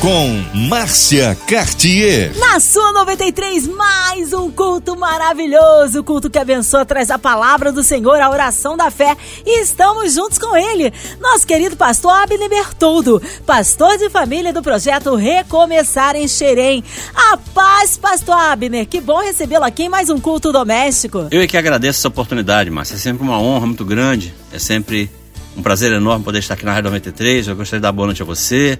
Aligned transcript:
com 0.00 0.44
Márcia 0.68 1.36
Cartier. 1.48 2.32
Na 2.38 2.60
sua 2.60 2.92
93, 2.92 3.66
mais 3.66 4.32
um 4.32 4.48
culto 4.48 4.96
maravilhoso, 4.96 6.04
culto 6.04 6.30
que 6.30 6.38
abençoa, 6.38 6.84
traz 6.84 7.10
a 7.10 7.18
palavra 7.18 7.72
do 7.72 7.82
Senhor, 7.82 8.20
a 8.20 8.30
oração 8.30 8.76
da 8.76 8.92
fé 8.92 9.16
e 9.44 9.60
estamos 9.60 10.14
juntos 10.14 10.38
com 10.38 10.56
ele, 10.56 10.92
nosso 11.20 11.44
querido 11.44 11.76
pastor 11.76 12.12
Abner 12.12 12.48
Bertoldo, 12.48 13.20
pastor 13.44 13.98
de 13.98 14.08
família 14.08 14.52
do 14.52 14.62
projeto 14.62 15.16
Recomeçar 15.16 16.14
em 16.14 16.28
Xerém. 16.28 16.84
A 17.14 17.36
paz, 17.36 17.96
pastor 17.96 18.36
Abner, 18.36 18.86
que 18.86 19.00
bom 19.00 19.20
recebê-lo 19.20 19.64
aqui 19.64 19.84
em 19.84 19.88
mais 19.88 20.08
um 20.10 20.20
culto 20.20 20.52
doméstico. 20.52 21.26
Eu 21.30 21.42
é 21.42 21.46
que 21.48 21.56
agradeço 21.56 21.98
essa 21.98 22.08
oportunidade, 22.08 22.70
Márcia, 22.70 22.94
é 22.94 22.98
sempre 22.98 23.24
uma 23.24 23.40
honra 23.40 23.66
muito 23.66 23.84
grande, 23.84 24.32
é 24.52 24.60
sempre 24.60 25.10
um 25.56 25.62
prazer 25.62 25.90
enorme 25.90 26.24
poder 26.24 26.38
estar 26.38 26.54
aqui 26.54 26.64
na 26.64 26.72
Rádio 26.72 26.90
93, 26.90 27.48
eu 27.48 27.56
gostaria 27.56 27.80
de 27.80 27.82
dar 27.82 27.90
boa 27.90 28.06
noite 28.06 28.22
a 28.22 28.24
você, 28.24 28.78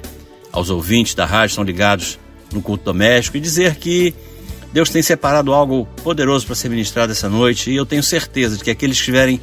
aos 0.59 0.71
ouvintes 0.71 1.15
da 1.15 1.25
rádio 1.25 1.53
estão 1.53 1.65
ligados 1.65 2.19
no 2.53 2.61
culto 2.61 2.85
doméstico 2.85 3.37
e 3.37 3.41
dizer 3.41 3.77
que 3.77 4.15
Deus 4.73 4.91
tem 4.91 5.03
separado 5.03 5.53
algo 5.53 5.87
poderoso 6.03 6.47
para 6.47 6.55
ser 6.55 6.69
ministrado 6.69 7.12
essa 7.12 7.29
noite 7.29 7.71
e 7.71 7.77
eu 7.77 7.87
tenho 7.87 8.03
certeza 8.03 8.57
de 8.57 8.65
que 8.65 8.71
aqueles 8.71 8.97
que 8.97 9.03
estiverem 9.03 9.41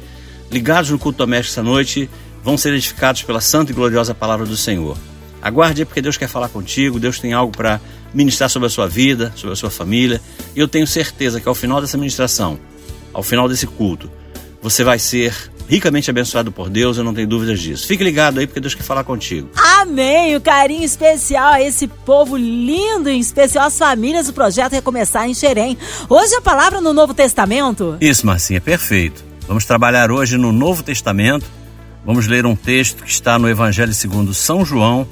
ligados 0.50 0.90
no 0.90 0.98
culto 0.98 1.18
doméstico 1.18 1.54
essa 1.54 1.62
noite 1.62 2.08
vão 2.44 2.56
ser 2.56 2.72
edificados 2.74 3.22
pela 3.22 3.40
santa 3.40 3.72
e 3.72 3.74
gloriosa 3.74 4.14
palavra 4.14 4.46
do 4.46 4.56
Senhor. 4.56 4.96
Aguarde 5.42 5.84
porque 5.84 6.02
Deus 6.02 6.16
quer 6.16 6.28
falar 6.28 6.48
contigo, 6.48 7.00
Deus 7.00 7.18
tem 7.18 7.32
algo 7.32 7.56
para 7.56 7.80
ministrar 8.14 8.48
sobre 8.48 8.66
a 8.66 8.70
sua 8.70 8.86
vida, 8.86 9.32
sobre 9.36 9.52
a 9.52 9.56
sua 9.56 9.70
família 9.70 10.20
e 10.54 10.60
eu 10.60 10.68
tenho 10.68 10.86
certeza 10.86 11.40
que 11.40 11.48
ao 11.48 11.54
final 11.54 11.80
dessa 11.80 11.96
ministração, 11.96 12.58
ao 13.12 13.22
final 13.22 13.48
desse 13.48 13.66
culto, 13.66 14.10
você 14.62 14.84
vai 14.84 14.98
ser 14.98 15.34
ricamente 15.68 16.10
abençoado 16.10 16.50
por 16.52 16.68
Deus, 16.68 16.96
eu 16.96 17.04
não 17.04 17.14
tenho 17.14 17.26
dúvidas 17.26 17.60
disso. 17.60 17.86
Fique 17.86 18.04
ligado 18.04 18.38
aí 18.38 18.46
porque 18.46 18.60
Deus 18.60 18.74
quer 18.74 18.82
falar 18.82 19.04
contigo. 19.04 19.48
Amém! 19.56 20.36
O 20.36 20.40
carinho 20.40 20.84
especial 20.84 21.52
a 21.52 21.62
esse 21.62 21.86
povo 21.86 22.36
lindo, 22.36 23.08
em 23.08 23.18
especial 23.18 23.66
as 23.66 23.78
famílias 23.78 24.26
do 24.26 24.32
projeto 24.32 24.72
Recomeçar 24.72 25.28
em 25.28 25.34
Xerém. 25.34 25.76
Hoje 26.08 26.34
a 26.34 26.40
palavra 26.40 26.80
no 26.80 26.92
Novo 26.92 27.14
Testamento? 27.14 27.96
Isso, 28.00 28.26
Marcinha, 28.26 28.60
perfeito. 28.60 29.24
Vamos 29.46 29.64
trabalhar 29.64 30.10
hoje 30.10 30.36
no 30.36 30.52
Novo 30.52 30.82
Testamento. 30.82 31.46
Vamos 32.04 32.26
ler 32.26 32.46
um 32.46 32.54
texto 32.54 33.02
que 33.02 33.10
está 33.10 33.38
no 33.38 33.48
Evangelho 33.48 33.92
segundo 33.92 34.32
São 34.32 34.64
João, 34.64 35.06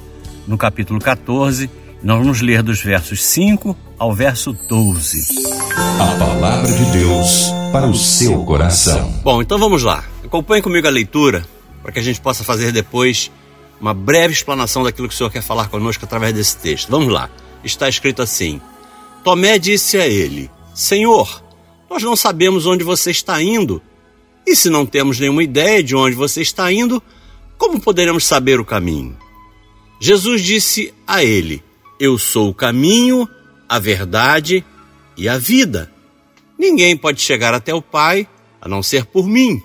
no 0.47 0.57
capítulo 0.57 0.99
14. 0.99 1.69
Nós 2.01 2.19
vamos 2.19 2.41
ler 2.41 2.61
dos 2.61 2.81
versos 2.81 3.21
5 3.23 3.75
ao 3.97 4.13
verso 4.13 4.53
12. 4.53 5.25
A 5.99 6.19
palavra 6.19 6.71
de 6.71 6.85
Deus 6.91 7.51
para 7.71 7.87
o 7.87 7.95
seu 7.95 8.43
coração. 8.43 9.11
Bom, 9.23 9.41
então 9.41 9.57
vamos 9.57 9.83
lá. 9.83 10.03
Acompanhe 10.35 10.61
comigo 10.61 10.85
a 10.85 10.91
leitura 10.91 11.47
para 11.81 11.93
que 11.93 11.99
a 11.99 12.01
gente 12.01 12.19
possa 12.19 12.43
fazer 12.43 12.73
depois 12.73 13.31
uma 13.79 13.93
breve 13.93 14.33
explanação 14.33 14.83
daquilo 14.83 15.07
que 15.07 15.13
o 15.13 15.17
Senhor 15.17 15.29
quer 15.29 15.41
falar 15.41 15.69
conosco 15.69 16.03
através 16.03 16.33
desse 16.33 16.57
texto. 16.57 16.89
Vamos 16.89 17.07
lá. 17.07 17.29
Está 17.63 17.87
escrito 17.87 18.21
assim: 18.21 18.59
Tomé 19.23 19.57
disse 19.57 19.97
a 19.97 20.05
ele: 20.05 20.51
Senhor, 20.73 21.41
nós 21.89 22.03
não 22.03 22.17
sabemos 22.17 22.65
onde 22.65 22.83
você 22.83 23.11
está 23.11 23.41
indo. 23.41 23.81
E 24.45 24.57
se 24.57 24.69
não 24.69 24.85
temos 24.85 25.21
nenhuma 25.21 25.41
ideia 25.41 25.81
de 25.81 25.95
onde 25.95 26.17
você 26.17 26.41
está 26.41 26.69
indo, 26.69 27.01
como 27.57 27.79
poderemos 27.79 28.25
saber 28.25 28.59
o 28.59 28.65
caminho? 28.65 29.17
Jesus 30.01 30.43
disse 30.43 30.93
a 31.07 31.23
ele: 31.23 31.63
Eu 31.97 32.17
sou 32.17 32.49
o 32.49 32.53
caminho, 32.53 33.25
a 33.69 33.79
verdade 33.79 34.65
e 35.15 35.29
a 35.29 35.37
vida. 35.37 35.89
Ninguém 36.59 36.97
pode 36.97 37.21
chegar 37.21 37.53
até 37.53 37.73
o 37.73 37.81
Pai 37.81 38.27
a 38.59 38.67
não 38.67 38.83
ser 38.83 39.05
por 39.05 39.25
mim. 39.25 39.63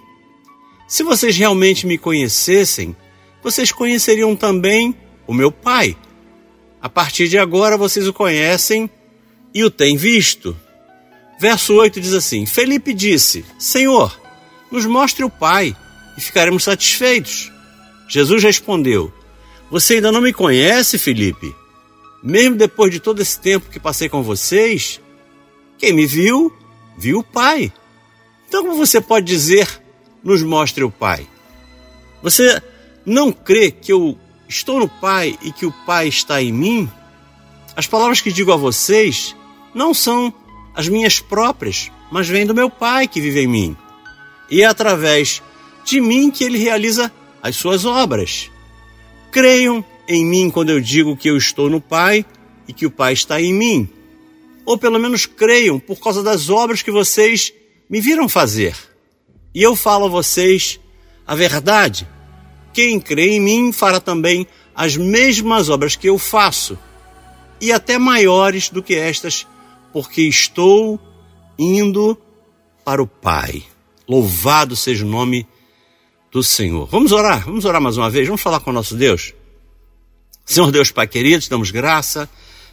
Se 0.90 1.04
vocês 1.04 1.36
realmente 1.36 1.86
me 1.86 1.96
conhecessem, 1.96 2.96
vocês 3.44 3.70
conheceriam 3.70 4.34
também 4.34 4.92
o 5.24 5.32
meu 5.32 5.52
Pai. 5.52 5.96
A 6.82 6.88
partir 6.88 7.28
de 7.28 7.38
agora 7.38 7.76
vocês 7.76 8.08
o 8.08 8.12
conhecem 8.12 8.90
e 9.54 9.62
o 9.62 9.70
têm 9.70 9.96
visto. 9.96 10.56
Verso 11.38 11.74
8 11.74 12.00
diz 12.00 12.12
assim: 12.12 12.44
Felipe 12.44 12.92
disse: 12.92 13.44
Senhor, 13.56 14.20
nos 14.68 14.84
mostre 14.84 15.22
o 15.24 15.30
Pai 15.30 15.76
e 16.18 16.20
ficaremos 16.20 16.64
satisfeitos. 16.64 17.52
Jesus 18.08 18.42
respondeu: 18.42 19.12
Você 19.70 19.94
ainda 19.94 20.10
não 20.10 20.20
me 20.20 20.32
conhece, 20.32 20.98
Felipe? 20.98 21.54
Mesmo 22.20 22.56
depois 22.56 22.90
de 22.90 22.98
todo 22.98 23.22
esse 23.22 23.38
tempo 23.38 23.70
que 23.70 23.78
passei 23.78 24.08
com 24.08 24.24
vocês, 24.24 25.00
quem 25.78 25.92
me 25.92 26.04
viu, 26.04 26.52
viu 26.98 27.20
o 27.20 27.24
Pai. 27.24 27.72
Então, 28.48 28.64
como 28.64 28.74
você 28.74 29.00
pode 29.00 29.24
dizer 29.24 29.80
nos 30.22 30.42
mostre 30.42 30.84
o 30.84 30.90
Pai. 30.90 31.26
Você 32.22 32.62
não 33.04 33.32
crê 33.32 33.70
que 33.70 33.92
eu 33.92 34.18
estou 34.48 34.78
no 34.80 34.88
Pai 34.88 35.38
e 35.42 35.52
que 35.52 35.66
o 35.66 35.72
Pai 35.86 36.08
está 36.08 36.42
em 36.42 36.52
mim? 36.52 36.90
As 37.76 37.86
palavras 37.86 38.20
que 38.20 38.32
digo 38.32 38.52
a 38.52 38.56
vocês 38.56 39.34
não 39.74 39.94
são 39.94 40.32
as 40.74 40.88
minhas 40.88 41.20
próprias, 41.20 41.90
mas 42.10 42.28
vêm 42.28 42.46
do 42.46 42.54
meu 42.54 42.68
Pai 42.68 43.08
que 43.08 43.20
vive 43.20 43.40
em 43.40 43.46
mim. 43.46 43.76
E 44.50 44.62
é 44.62 44.66
através 44.66 45.42
de 45.84 46.00
mim 46.00 46.30
que 46.30 46.44
ele 46.44 46.58
realiza 46.58 47.10
as 47.42 47.56
suas 47.56 47.84
obras. 47.84 48.50
Creiam 49.30 49.84
em 50.08 50.26
mim 50.26 50.50
quando 50.50 50.70
eu 50.70 50.80
digo 50.80 51.16
que 51.16 51.30
eu 51.30 51.36
estou 51.36 51.70
no 51.70 51.80
Pai 51.80 52.24
e 52.66 52.72
que 52.72 52.84
o 52.86 52.90
Pai 52.90 53.12
está 53.12 53.40
em 53.40 53.54
mim. 53.54 53.88
Ou 54.66 54.76
pelo 54.76 54.98
menos 54.98 55.24
creiam 55.24 55.78
por 55.78 56.00
causa 56.00 56.22
das 56.22 56.48
obras 56.50 56.82
que 56.82 56.90
vocês 56.90 57.52
me 57.88 58.00
viram 58.00 58.28
fazer. 58.28 58.76
E 59.54 59.62
eu 59.62 59.74
falo 59.74 60.06
a 60.06 60.08
vocês 60.08 60.80
a 61.26 61.34
verdade. 61.34 62.08
Quem 62.72 63.00
crê 63.00 63.36
em 63.36 63.40
mim 63.40 63.72
fará 63.72 64.00
também 64.00 64.46
as 64.74 64.96
mesmas 64.96 65.68
obras 65.68 65.96
que 65.96 66.08
eu 66.08 66.18
faço, 66.18 66.78
e 67.60 67.70
até 67.70 67.98
maiores 67.98 68.70
do 68.70 68.82
que 68.82 68.94
estas, 68.94 69.46
porque 69.92 70.22
estou 70.22 70.98
indo 71.58 72.16
para 72.84 73.02
o 73.02 73.06
Pai. 73.06 73.62
Louvado 74.08 74.74
seja 74.74 75.04
o 75.04 75.08
nome 75.08 75.46
do 76.32 76.42
Senhor. 76.42 76.86
Vamos 76.86 77.12
orar, 77.12 77.44
vamos 77.44 77.64
orar 77.64 77.80
mais 77.80 77.96
uma 77.96 78.08
vez, 78.08 78.26
vamos 78.26 78.40
falar 78.40 78.60
com 78.60 78.70
o 78.70 78.72
nosso 78.72 78.96
Deus. 78.96 79.34
Senhor 80.44 80.70
Deus 80.70 80.90
Pai 80.90 81.06
querido, 81.06 81.42
te 81.42 81.50
damos 81.50 81.70
graça, 81.70 82.28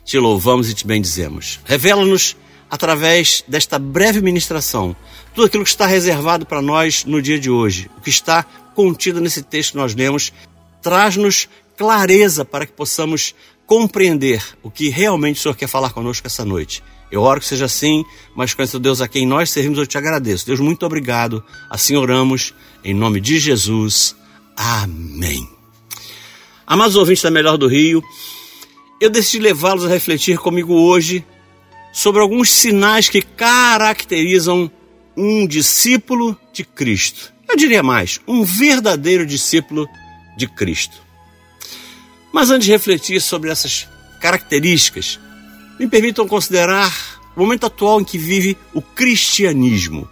te 0.05 0.17
louvamos 0.17 0.69
e 0.69 0.73
te 0.73 0.87
bendizemos. 0.87 1.59
Revela-nos 1.65 2.37
através 2.69 3.43
desta 3.47 3.79
breve 3.79 4.21
ministração 4.21 4.95
tudo 5.37 5.45
aquilo 5.45 5.63
que 5.63 5.69
está 5.69 5.85
reservado 5.85 6.47
para 6.47 6.63
nós 6.63 7.05
no 7.05 7.21
dia 7.21 7.39
de 7.39 7.47
hoje, 7.47 7.91
o 7.95 8.01
que 8.01 8.09
está 8.09 8.43
contido 8.73 9.21
nesse 9.21 9.43
texto 9.43 9.73
que 9.73 9.77
nós 9.77 9.93
lemos, 9.93 10.33
traz-nos 10.81 11.47
clareza 11.77 12.43
para 12.43 12.65
que 12.65 12.71
possamos 12.71 13.35
compreender 13.63 14.43
o 14.63 14.71
que 14.71 14.89
realmente 14.89 15.37
o 15.37 15.41
Senhor 15.43 15.53
quer 15.53 15.67
falar 15.67 15.91
conosco 15.91 16.25
essa 16.25 16.43
noite. 16.43 16.83
Eu 17.11 17.21
oro 17.21 17.39
que 17.39 17.45
seja 17.45 17.65
assim, 17.65 18.03
mas 18.35 18.55
conheço 18.55 18.79
Deus 18.79 18.99
a 18.99 19.07
quem 19.07 19.27
nós 19.27 19.51
servimos, 19.51 19.77
eu 19.77 19.85
te 19.85 19.95
agradeço. 19.95 20.43
Deus, 20.43 20.59
muito 20.59 20.83
obrigado. 20.87 21.43
Assim 21.69 21.95
oramos, 21.95 22.55
em 22.83 22.95
nome 22.95 23.21
de 23.21 23.37
Jesus. 23.37 24.15
Amém. 24.55 25.47
Amados 26.65 26.95
ouvintes 26.95 27.21
da 27.21 27.29
Melhor 27.29 27.57
do 27.57 27.67
Rio, 27.67 28.01
eu 28.99 29.11
decidi 29.11 29.37
levá-los 29.37 29.85
a 29.85 29.89
refletir 29.89 30.39
comigo 30.39 30.73
hoje 30.73 31.23
sobre 31.97 32.21
alguns 32.21 32.51
sinais 32.51 33.09
que 33.09 33.23
caracterizam 33.23 34.69
um 35.15 35.47
discípulo 35.47 36.39
de 36.53 36.63
Cristo. 36.63 37.33
Eu 37.49 37.55
diria 37.55 37.81
mais, 37.81 38.21
um 38.27 38.43
verdadeiro 38.43 39.25
discípulo 39.25 39.89
de 40.37 40.45
Cristo. 40.45 41.01
Mas 42.31 42.51
antes 42.51 42.67
de 42.67 42.71
refletir 42.71 43.19
sobre 43.19 43.49
essas 43.49 43.87
características, 44.21 45.19
me 45.79 45.87
permitam 45.87 46.27
considerar 46.27 46.93
o 47.35 47.39
momento 47.39 47.65
atual 47.65 47.99
em 47.99 48.03
que 48.05 48.19
vive 48.19 48.55
o 48.75 48.81
cristianismo, 48.81 50.07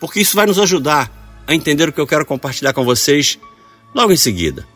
porque 0.00 0.18
isso 0.18 0.34
vai 0.34 0.46
nos 0.46 0.58
ajudar 0.58 1.12
a 1.46 1.54
entender 1.54 1.90
o 1.90 1.92
que 1.92 2.00
eu 2.00 2.06
quero 2.06 2.24
compartilhar 2.24 2.72
com 2.72 2.86
vocês 2.86 3.38
logo 3.94 4.12
em 4.12 4.16
seguida. 4.16 4.66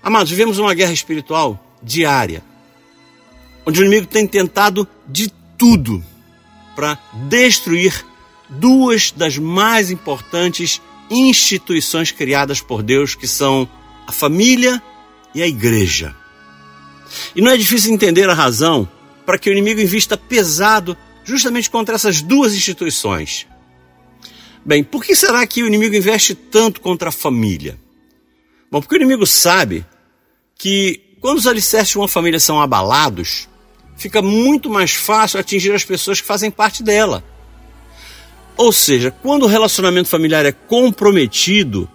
Amados, 0.00 0.30
vivemos 0.30 0.60
uma 0.60 0.74
guerra 0.74 0.92
espiritual 0.92 1.76
diária, 1.82 2.40
onde 3.66 3.80
o 3.80 3.84
inimigo 3.84 4.06
tem 4.06 4.28
tentado 4.28 4.86
de 5.08 5.39
tudo 5.60 6.02
para 6.74 6.98
destruir 7.28 8.06
duas 8.48 9.10
das 9.10 9.36
mais 9.36 9.90
importantes 9.90 10.80
instituições 11.10 12.10
criadas 12.10 12.62
por 12.62 12.82
Deus, 12.82 13.14
que 13.14 13.28
são 13.28 13.68
a 14.06 14.12
família 14.12 14.82
e 15.34 15.42
a 15.42 15.46
igreja. 15.46 16.16
E 17.36 17.42
não 17.42 17.50
é 17.50 17.58
difícil 17.58 17.92
entender 17.92 18.26
a 18.30 18.34
razão 18.34 18.88
para 19.26 19.38
que 19.38 19.50
o 19.50 19.52
inimigo 19.52 19.82
invista 19.82 20.16
pesado 20.16 20.96
justamente 21.24 21.68
contra 21.68 21.94
essas 21.94 22.22
duas 22.22 22.54
instituições. 22.54 23.46
Bem, 24.64 24.82
por 24.82 25.04
que 25.04 25.14
será 25.14 25.46
que 25.46 25.62
o 25.62 25.66
inimigo 25.66 25.94
investe 25.94 26.34
tanto 26.34 26.80
contra 26.80 27.10
a 27.10 27.12
família? 27.12 27.78
Bom, 28.70 28.80
porque 28.80 28.94
o 28.94 29.02
inimigo 29.02 29.26
sabe 29.26 29.84
que 30.56 31.16
quando 31.20 31.36
os 31.36 31.46
alicerces 31.46 31.90
de 31.90 31.98
uma 31.98 32.08
família 32.08 32.40
são 32.40 32.62
abalados, 32.62 33.49
fica 34.00 34.22
muito 34.22 34.70
mais 34.70 34.94
fácil 34.94 35.38
atingir 35.38 35.72
as 35.72 35.84
pessoas 35.84 36.22
que 36.22 36.26
fazem 36.26 36.50
parte 36.50 36.82
dela. 36.82 37.22
Ou 38.56 38.72
seja, 38.72 39.10
quando 39.10 39.42
o 39.42 39.46
relacionamento 39.46 40.08
familiar 40.08 40.46
é 40.46 40.52
comprometido, 40.52 41.86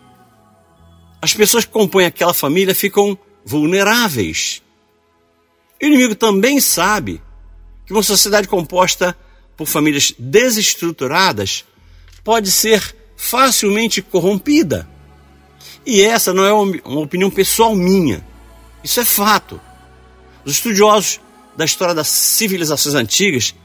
as 1.19 1.33
pessoas 1.33 1.65
que 1.65 1.71
compõem 1.71 2.05
aquela 2.05 2.33
família 2.33 2.75
ficam 2.75 3.17
vulneráveis. 3.43 4.61
O 5.81 5.85
inimigo 5.87 6.13
também 6.13 6.61
sabe 6.61 7.19
que 7.87 7.91
uma 7.91 8.03
sociedade 8.03 8.47
composta 8.47 9.17
por 9.57 9.65
famílias 9.65 10.13
desestruturadas 10.19 11.65
pode 12.23 12.51
ser 12.51 12.95
facilmente 13.17 14.03
corrompida. 14.03 14.87
E 15.83 16.03
essa 16.03 16.31
não 16.31 16.45
é 16.45 16.53
uma 16.53 16.99
opinião 16.99 17.31
pessoal 17.31 17.73
minha. 17.73 18.23
Isso 18.83 18.99
é 18.99 19.05
fato. 19.05 19.59
Os 20.43 20.53
estudiosos 20.53 21.19
da 21.55 21.65
história 21.65 21.93
das 21.93 22.07
civilizações 22.07 22.95
antigas 22.95 23.55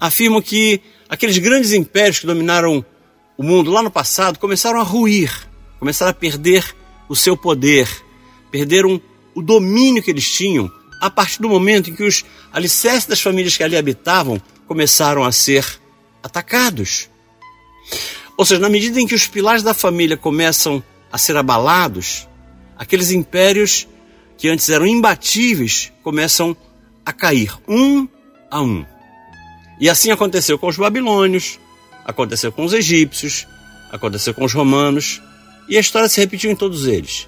afirmam 0.00 0.40
que 0.40 0.80
aqueles 1.08 1.38
grandes 1.38 1.72
impérios 1.72 2.18
que 2.18 2.26
dominaram 2.26 2.84
o 3.36 3.42
mundo 3.42 3.70
lá 3.70 3.82
no 3.82 3.90
passado 3.90 4.38
começaram 4.38 4.80
a 4.80 4.82
ruir, 4.82 5.32
começaram 5.78 6.10
a 6.10 6.14
perder 6.14 6.74
o 7.08 7.16
seu 7.16 7.36
poder, 7.36 7.88
perderam 8.50 9.00
o 9.34 9.42
domínio 9.42 10.02
que 10.02 10.10
eles 10.10 10.30
tinham 10.30 10.70
a 11.00 11.08
partir 11.08 11.40
do 11.40 11.48
momento 11.48 11.90
em 11.90 11.94
que 11.94 12.02
os 12.02 12.24
alicerces 12.52 13.06
das 13.06 13.20
famílias 13.20 13.56
que 13.56 13.62
ali 13.62 13.76
habitavam 13.76 14.40
começaram 14.66 15.24
a 15.24 15.30
ser 15.32 15.64
atacados. 16.22 17.08
Ou 18.36 18.44
seja, 18.44 18.60
na 18.60 18.68
medida 18.68 19.00
em 19.00 19.06
que 19.06 19.14
os 19.14 19.26
pilares 19.26 19.62
da 19.62 19.72
família 19.72 20.16
começam 20.16 20.82
a 21.10 21.16
ser 21.18 21.36
abalados, 21.36 22.28
aqueles 22.76 23.10
impérios 23.10 23.88
que 24.36 24.48
antes 24.48 24.68
eram 24.68 24.86
imbatíveis 24.86 25.92
começam 26.02 26.56
a 27.08 27.12
cair, 27.12 27.50
um 27.66 28.06
a 28.50 28.60
um. 28.60 28.84
E 29.80 29.88
assim 29.88 30.10
aconteceu 30.10 30.58
com 30.58 30.68
os 30.68 30.76
babilônios, 30.76 31.58
aconteceu 32.04 32.52
com 32.52 32.66
os 32.66 32.74
egípcios, 32.74 33.46
aconteceu 33.90 34.34
com 34.34 34.44
os 34.44 34.52
romanos, 34.52 35.22
e 35.70 35.78
a 35.78 35.80
história 35.80 36.06
se 36.06 36.20
repetiu 36.20 36.50
em 36.50 36.54
todos 36.54 36.86
eles. 36.86 37.26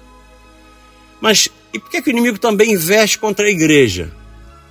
Mas 1.19 1.49
e 1.73 1.79
por 1.79 1.89
que, 1.89 1.99
que 1.99 2.11
o 2.11 2.11
inimigo 2.11 2.37
também 2.37 2.73
investe 2.73 3.17
contra 3.17 3.47
a 3.47 3.49
igreja? 3.49 4.11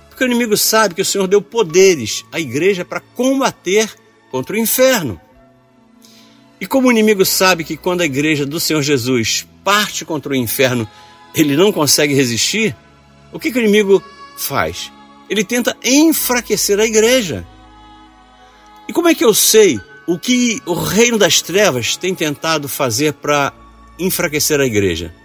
Porque 0.07 0.23
o 0.23 0.27
inimigo 0.27 0.55
sabe 0.55 0.95
que 0.95 1.01
o 1.01 1.05
Senhor 1.05 1.27
deu 1.27 1.41
poderes 1.41 2.23
à 2.31 2.39
igreja 2.39 2.85
para 2.85 3.01
combater 3.01 3.93
contra 4.31 4.55
o 4.55 4.59
inferno. 4.59 5.19
E 6.57 6.65
como 6.65 6.87
o 6.87 6.91
inimigo 6.91 7.25
sabe 7.25 7.65
que 7.65 7.75
quando 7.75 7.99
a 7.99 8.05
igreja 8.05 8.45
do 8.45 8.61
Senhor 8.61 8.81
Jesus 8.81 9.45
parte 9.61 10.05
contra 10.05 10.31
o 10.31 10.35
inferno, 10.35 10.87
ele 11.35 11.57
não 11.57 11.69
consegue 11.69 12.13
resistir, 12.13 12.73
o 13.33 13.39
que, 13.39 13.51
que 13.51 13.59
o 13.59 13.61
inimigo 13.61 14.01
faz? 14.37 14.89
Ele 15.31 15.45
tenta 15.45 15.77
enfraquecer 15.81 16.77
a 16.77 16.85
igreja. 16.85 17.47
E 18.85 18.91
como 18.91 19.07
é 19.07 19.15
que 19.15 19.23
eu 19.23 19.33
sei 19.33 19.79
o 20.05 20.19
que 20.19 20.61
o 20.65 20.73
reino 20.73 21.17
das 21.17 21.41
trevas 21.41 21.95
tem 21.95 22.13
tentado 22.13 22.67
fazer 22.67 23.13
para 23.13 23.53
enfraquecer 23.97 24.59
a 24.59 24.65
igreja? 24.65 25.15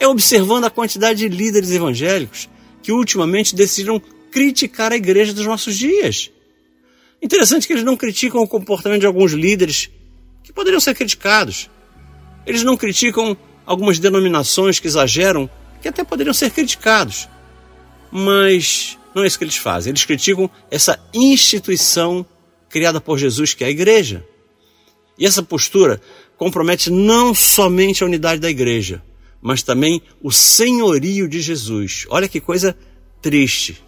É 0.00 0.08
observando 0.08 0.64
a 0.64 0.70
quantidade 0.70 1.20
de 1.20 1.28
líderes 1.28 1.70
evangélicos 1.70 2.48
que 2.82 2.90
ultimamente 2.90 3.54
decidiram 3.54 4.02
criticar 4.28 4.90
a 4.90 4.96
igreja 4.96 5.32
dos 5.32 5.46
nossos 5.46 5.78
dias. 5.78 6.32
Interessante 7.22 7.68
que 7.68 7.74
eles 7.74 7.84
não 7.84 7.96
criticam 7.96 8.42
o 8.42 8.48
comportamento 8.48 9.02
de 9.02 9.06
alguns 9.06 9.34
líderes 9.34 9.88
que 10.42 10.52
poderiam 10.52 10.80
ser 10.80 10.96
criticados. 10.96 11.70
Eles 12.44 12.64
não 12.64 12.76
criticam 12.76 13.36
algumas 13.64 14.00
denominações 14.00 14.80
que 14.80 14.88
exageram, 14.88 15.48
que 15.80 15.86
até 15.86 16.02
poderiam 16.02 16.34
ser 16.34 16.50
criticados. 16.50 17.28
Mas 18.10 18.98
não 19.14 19.22
é 19.22 19.26
isso 19.26 19.38
que 19.38 19.44
eles 19.44 19.56
fazem. 19.56 19.90
Eles 19.90 20.04
criticam 20.04 20.50
essa 20.70 20.98
instituição 21.14 22.26
criada 22.68 23.00
por 23.00 23.18
Jesus, 23.18 23.54
que 23.54 23.62
é 23.62 23.68
a 23.68 23.70
igreja. 23.70 24.24
E 25.16 25.24
essa 25.24 25.42
postura 25.42 26.00
compromete 26.36 26.90
não 26.90 27.34
somente 27.34 28.02
a 28.02 28.06
unidade 28.06 28.40
da 28.40 28.50
igreja, 28.50 29.02
mas 29.40 29.62
também 29.62 30.02
o 30.20 30.32
senhorio 30.32 31.28
de 31.28 31.40
Jesus. 31.40 32.04
Olha 32.08 32.28
que 32.28 32.40
coisa 32.40 32.76
triste. 33.22 33.80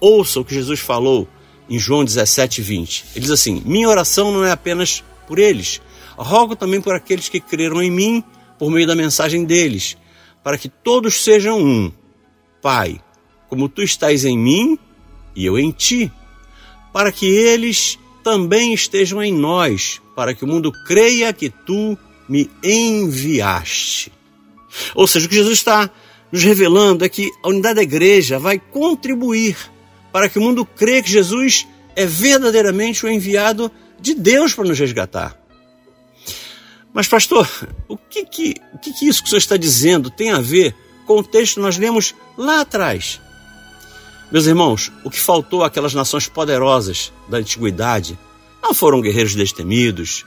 Ouça 0.00 0.40
o 0.40 0.44
que 0.44 0.54
Jesus 0.54 0.80
falou 0.80 1.28
em 1.70 1.78
João 1.78 2.04
17, 2.04 2.60
20. 2.60 3.04
Ele 3.14 3.20
diz 3.20 3.30
assim: 3.30 3.62
Minha 3.64 3.88
oração 3.88 4.32
não 4.32 4.44
é 4.44 4.50
apenas 4.50 5.04
por 5.28 5.38
eles, 5.38 5.80
rogo 6.16 6.56
também 6.56 6.80
por 6.80 6.94
aqueles 6.94 7.28
que 7.28 7.40
creram 7.40 7.80
em 7.80 7.90
mim 7.90 8.24
por 8.58 8.70
meio 8.70 8.86
da 8.86 8.94
mensagem 8.94 9.44
deles, 9.44 9.96
para 10.42 10.58
que 10.58 10.68
todos 10.68 11.22
sejam 11.22 11.60
um. 11.60 11.92
Pai, 12.60 13.00
como 13.52 13.68
tu 13.68 13.82
estás 13.82 14.24
em 14.24 14.38
mim 14.38 14.78
e 15.36 15.44
eu 15.44 15.58
em 15.58 15.70
ti, 15.70 16.10
para 16.90 17.12
que 17.12 17.26
eles 17.26 17.98
também 18.24 18.72
estejam 18.72 19.22
em 19.22 19.30
nós, 19.30 20.00
para 20.16 20.32
que 20.32 20.42
o 20.42 20.48
mundo 20.48 20.72
creia 20.86 21.34
que 21.34 21.50
tu 21.50 21.98
me 22.26 22.50
enviaste. 22.64 24.10
Ou 24.94 25.06
seja, 25.06 25.26
o 25.26 25.28
que 25.28 25.34
Jesus 25.34 25.58
está 25.58 25.90
nos 26.32 26.42
revelando 26.42 27.04
é 27.04 27.10
que 27.10 27.30
a 27.44 27.48
unidade 27.50 27.74
da 27.74 27.82
igreja 27.82 28.38
vai 28.38 28.58
contribuir 28.58 29.54
para 30.10 30.30
que 30.30 30.38
o 30.38 30.42
mundo 30.42 30.64
creia 30.64 31.02
que 31.02 31.10
Jesus 31.10 31.66
é 31.94 32.06
verdadeiramente 32.06 33.04
o 33.04 33.10
enviado 33.10 33.70
de 34.00 34.14
Deus 34.14 34.54
para 34.54 34.64
nos 34.64 34.78
resgatar. 34.78 35.38
Mas, 36.90 37.06
pastor, 37.06 37.46
o 37.86 37.98
que, 37.98 38.24
que, 38.24 38.54
o 38.72 38.78
que, 38.78 38.94
que 38.94 39.06
isso 39.06 39.20
que 39.20 39.26
o 39.26 39.28
senhor 39.28 39.40
está 39.40 39.58
dizendo 39.58 40.08
tem 40.08 40.30
a 40.30 40.40
ver 40.40 40.74
com 41.06 41.18
o 41.18 41.22
texto 41.22 41.56
que 41.56 41.60
nós 41.60 41.76
lemos 41.76 42.14
lá 42.38 42.62
atrás? 42.62 43.20
Meus 44.32 44.46
irmãos, 44.46 44.90
o 45.04 45.10
que 45.10 45.20
faltou 45.20 45.62
àquelas 45.62 45.92
nações 45.92 46.26
poderosas 46.26 47.12
da 47.28 47.36
antiguidade 47.36 48.18
não 48.62 48.72
foram 48.72 49.02
guerreiros 49.02 49.34
destemidos, 49.34 50.24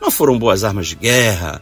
não 0.00 0.08
foram 0.08 0.38
boas 0.38 0.62
armas 0.62 0.86
de 0.86 0.94
guerra, 0.94 1.60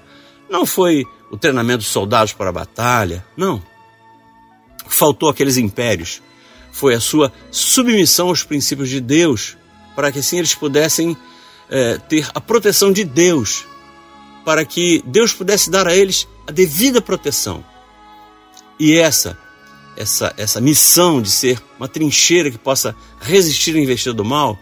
não 0.50 0.66
foi 0.66 1.06
o 1.30 1.38
treinamento 1.38 1.78
dos 1.78 1.88
soldados 1.88 2.34
para 2.34 2.50
a 2.50 2.52
batalha, 2.52 3.24
não. 3.34 3.62
O 4.84 4.88
que 4.90 4.94
faltou 4.94 5.30
àqueles 5.30 5.56
impérios 5.56 6.20
foi 6.70 6.94
a 6.94 7.00
sua 7.00 7.32
submissão 7.50 8.28
aos 8.28 8.42
princípios 8.42 8.90
de 8.90 9.00
Deus, 9.00 9.56
para 9.96 10.12
que 10.12 10.18
assim 10.18 10.36
eles 10.36 10.54
pudessem 10.54 11.16
é, 11.70 11.96
ter 11.96 12.28
a 12.34 12.40
proteção 12.40 12.92
de 12.92 13.02
Deus 13.02 13.64
para 14.44 14.62
que 14.62 15.02
Deus 15.06 15.32
pudesse 15.32 15.70
dar 15.70 15.88
a 15.88 15.96
eles 15.96 16.28
a 16.46 16.52
devida 16.52 17.00
proteção. 17.00 17.64
E 18.78 18.94
essa, 18.94 19.38
essa, 19.98 20.32
essa 20.36 20.60
missão 20.60 21.20
de 21.20 21.28
ser 21.28 21.60
uma 21.76 21.88
trincheira 21.88 22.52
que 22.52 22.56
possa 22.56 22.94
resistir 23.20 23.74
à 23.74 23.80
investida 23.80 24.14
do 24.14 24.24
mal, 24.24 24.56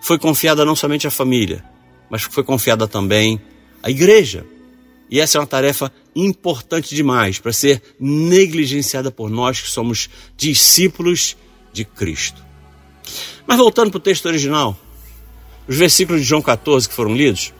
foi 0.00 0.18
confiada 0.18 0.64
não 0.64 0.74
somente 0.74 1.06
à 1.06 1.10
família, 1.10 1.62
mas 2.08 2.22
foi 2.22 2.42
confiada 2.42 2.88
também 2.88 3.38
à 3.82 3.90
igreja. 3.90 4.46
E 5.10 5.20
essa 5.20 5.36
é 5.36 5.40
uma 5.42 5.46
tarefa 5.46 5.92
importante 6.16 6.94
demais 6.94 7.38
para 7.38 7.52
ser 7.52 7.82
negligenciada 8.00 9.10
por 9.10 9.28
nós 9.28 9.60
que 9.60 9.70
somos 9.70 10.08
discípulos 10.38 11.36
de 11.70 11.84
Cristo. 11.84 12.42
Mas 13.46 13.58
voltando 13.58 13.90
para 13.90 13.98
o 13.98 14.00
texto 14.00 14.24
original, 14.24 14.78
os 15.66 15.76
versículos 15.76 16.22
de 16.22 16.26
João 16.26 16.40
14 16.40 16.88
que 16.88 16.94
foram 16.94 17.14
lidos, 17.14 17.52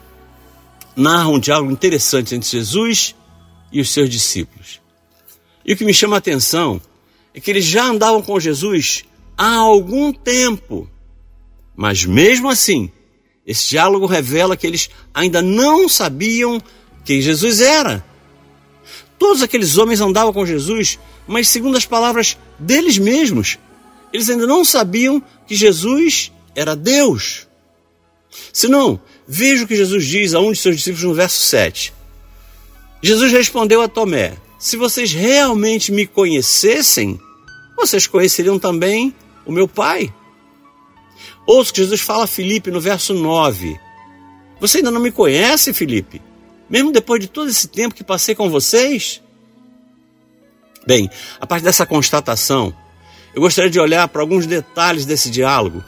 narra 0.97 1.28
um 1.28 1.38
diálogo 1.38 1.70
interessante 1.70 2.35
entre 2.35 2.49
Jesus 2.49 3.14
e 3.70 3.82
os 3.82 3.90
seus 3.90 4.08
discípulos. 4.08 4.80
E 5.64 5.75
o 5.75 5.76
que 5.76 5.85
me 5.85 5.92
chama 5.92 6.16
a 6.16 6.18
atenção 6.18 6.80
é 7.38 7.40
que 7.40 7.50
eles 7.50 7.64
já 7.64 7.85
andavam 7.85 8.23
com 8.23 8.38
Jesus 8.38 9.04
há 9.37 9.54
algum 9.54 10.12
tempo. 10.12 10.88
Mas 11.76 12.04
mesmo 12.04 12.49
assim, 12.49 12.90
esse 13.47 13.71
diálogo 13.71 14.07
revela 14.07 14.57
que 14.57 14.66
eles 14.66 14.90
ainda 15.14 15.40
não 15.40 15.88
sabiam 15.88 16.61
quem 17.04 17.21
Jesus 17.21 17.61
era. 17.61 18.04
Todos 19.18 19.42
aqueles 19.42 19.78
homens 19.78 20.00
andavam 20.00 20.33
com 20.33 20.47
Jesus, 20.47 20.99
mas 21.26 21.49
segundo 21.49 21.76
as 21.76 21.87
palavras 21.87 22.37
deles 22.59 22.99
mesmos, 22.99 23.59
eles 24.12 24.28
ainda 24.28 24.47
não 24.47 24.64
sabiam 24.64 25.23
que 25.47 25.54
Jesus 25.54 26.33
era 26.54 26.76
Deus. 26.76 27.47
Senão, 28.52 29.00
Veja 29.30 29.64
o 29.64 29.68
que 29.68 29.76
Jesus 29.76 30.07
diz 30.07 30.33
a 30.33 30.40
um 30.40 30.52
de 30.52 30.59
seus 30.59 30.76
discípulos 30.76 31.04
no 31.04 31.12
verso 31.12 31.38
7. 31.38 31.92
Jesus 33.02 33.30
respondeu 33.30 33.83
a 33.83 33.88
Tomé: 33.88 34.38
Se 34.59 34.75
vocês 34.78 35.12
realmente 35.12 35.92
me 35.92 36.07
conhecessem, 36.07 37.21
vocês 37.78 38.06
conheceriam 38.06 38.58
também 38.58 39.14
o 39.47 39.52
meu 39.52 39.68
Pai. 39.68 40.12
Ouça 41.47 41.70
o 41.70 41.75
que 41.75 41.82
Jesus 41.82 42.00
fala 42.00 42.25
a 42.25 42.26
Filipe 42.26 42.70
no 42.70 42.80
verso 42.80 43.14
9. 43.14 43.78
Você 44.61 44.78
ainda 44.78 44.90
não 44.90 45.00
me 45.00 45.11
conhece, 45.11 45.73
Filipe? 45.73 46.20
Mesmo 46.68 46.92
depois 46.92 47.20
de 47.20 47.28
todo 47.28 47.49
esse 47.49 47.68
tempo 47.68 47.94
que 47.94 48.04
passei 48.04 48.35
com 48.35 48.50
vocês? 48.50 49.23
Bem, 50.87 51.08
a 51.40 51.47
partir 51.47 51.64
dessa 51.64 51.87
constatação, 51.87 52.75
eu 53.35 53.40
gostaria 53.40 53.70
de 53.70 53.78
olhar 53.78 54.08
para 54.08 54.20
alguns 54.20 54.47
detalhes 54.47 55.06
desse 55.06 55.30
diálogo 55.30 55.82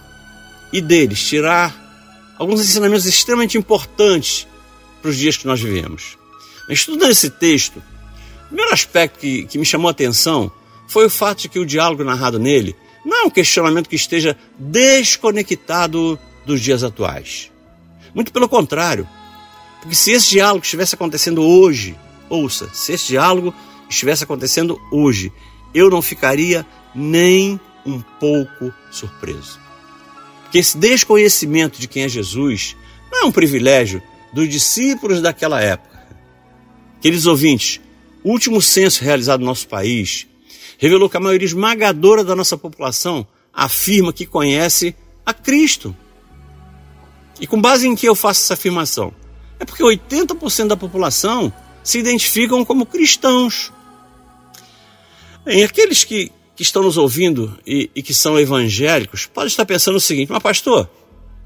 e 0.73 0.81
deles 0.81 1.23
tirar 1.23 2.35
alguns 2.39 2.61
ensinamentos 2.61 3.07
extremamente 3.07 3.59
importantes 3.59 4.47
para 5.03 5.11
os 5.11 5.17
dias 5.17 5.37
que 5.37 5.47
nós 5.47 5.61
vivemos. 5.61 6.17
Estudando 6.69 7.11
esse 7.11 7.29
texto, 7.29 7.83
o 8.45 8.47
primeiro 8.47 8.73
aspecto 8.73 9.19
que, 9.19 9.45
que 9.45 9.59
me 9.59 9.65
chamou 9.65 9.89
a 9.89 9.91
atenção 9.91 10.51
foi 10.91 11.07
o 11.07 11.11
fato 11.11 11.43
de 11.43 11.49
que 11.49 11.59
o 11.61 11.65
diálogo 11.65 12.03
narrado 12.03 12.37
nele 12.37 12.75
não 13.05 13.19
é 13.19 13.23
um 13.23 13.31
questionamento 13.31 13.89
que 13.89 13.95
esteja 13.95 14.37
desconectado 14.59 16.19
dos 16.45 16.61
dias 16.61 16.83
atuais. 16.83 17.51
Muito 18.13 18.33
pelo 18.33 18.49
contrário. 18.49 19.09
Porque 19.81 19.95
se 19.95 20.11
esse 20.11 20.31
diálogo 20.31 20.65
estivesse 20.65 20.97
acontecendo 20.97 21.43
hoje, 21.43 21.97
ouça, 22.29 22.69
se 22.75 22.93
esse 22.93 23.07
diálogo 23.07 23.55
estivesse 23.89 24.25
acontecendo 24.25 24.81
hoje, 24.91 25.33
eu 25.73 25.89
não 25.89 26.03
ficaria 26.03 26.67
nem 26.93 27.59
um 27.87 28.01
pouco 28.01 28.75
surpreso. 28.91 29.61
Porque 30.43 30.59
esse 30.59 30.77
desconhecimento 30.77 31.81
de 31.81 31.87
quem 31.87 32.03
é 32.03 32.09
Jesus 32.09 32.77
não 33.13 33.23
é 33.23 33.25
um 33.27 33.33
privilégio 33.33 34.03
dos 34.33 34.49
discípulos 34.49 35.23
daquela 35.23 35.61
época. 35.61 36.05
Queridos 37.01 37.27
ouvintes, 37.27 37.81
o 38.25 38.31
último 38.33 38.61
censo 38.61 39.05
realizado 39.05 39.39
no 39.39 39.47
nosso 39.47 39.69
país 39.69 40.27
revelou 40.81 41.11
que 41.11 41.17
a 41.19 41.21
maioria 41.21 41.45
esmagadora 41.45 42.25
da 42.25 42.35
nossa 42.35 42.57
população 42.57 43.27
afirma 43.53 44.15
que 44.15 44.25
conhece 44.25 44.97
a 45.27 45.35
Cristo. 45.35 45.95
E 47.39 47.47
com 47.47 47.61
base 47.61 47.87
em 47.87 47.95
que 47.95 48.09
eu 48.09 48.15
faço 48.15 48.43
essa 48.43 48.55
afirmação? 48.55 49.13
É 49.59 49.65
porque 49.67 49.83
80% 49.85 50.69
da 50.69 50.77
população 50.79 51.53
se 51.85 51.99
identificam 51.99 52.65
como 52.65 52.87
cristãos. 52.87 53.71
Bem, 55.45 55.63
aqueles 55.65 56.03
que, 56.03 56.33
que 56.57 56.63
estão 56.63 56.83
nos 56.83 56.97
ouvindo 56.97 57.59
e, 57.67 57.91
e 57.95 58.03
que 58.03 58.15
são 58.15 58.41
evangélicos 58.41 59.27
podem 59.27 59.49
estar 59.49 59.67
pensando 59.67 59.97
o 59.97 60.01
seguinte: 60.01 60.33
mas, 60.33 60.43
pastor, 60.43 60.89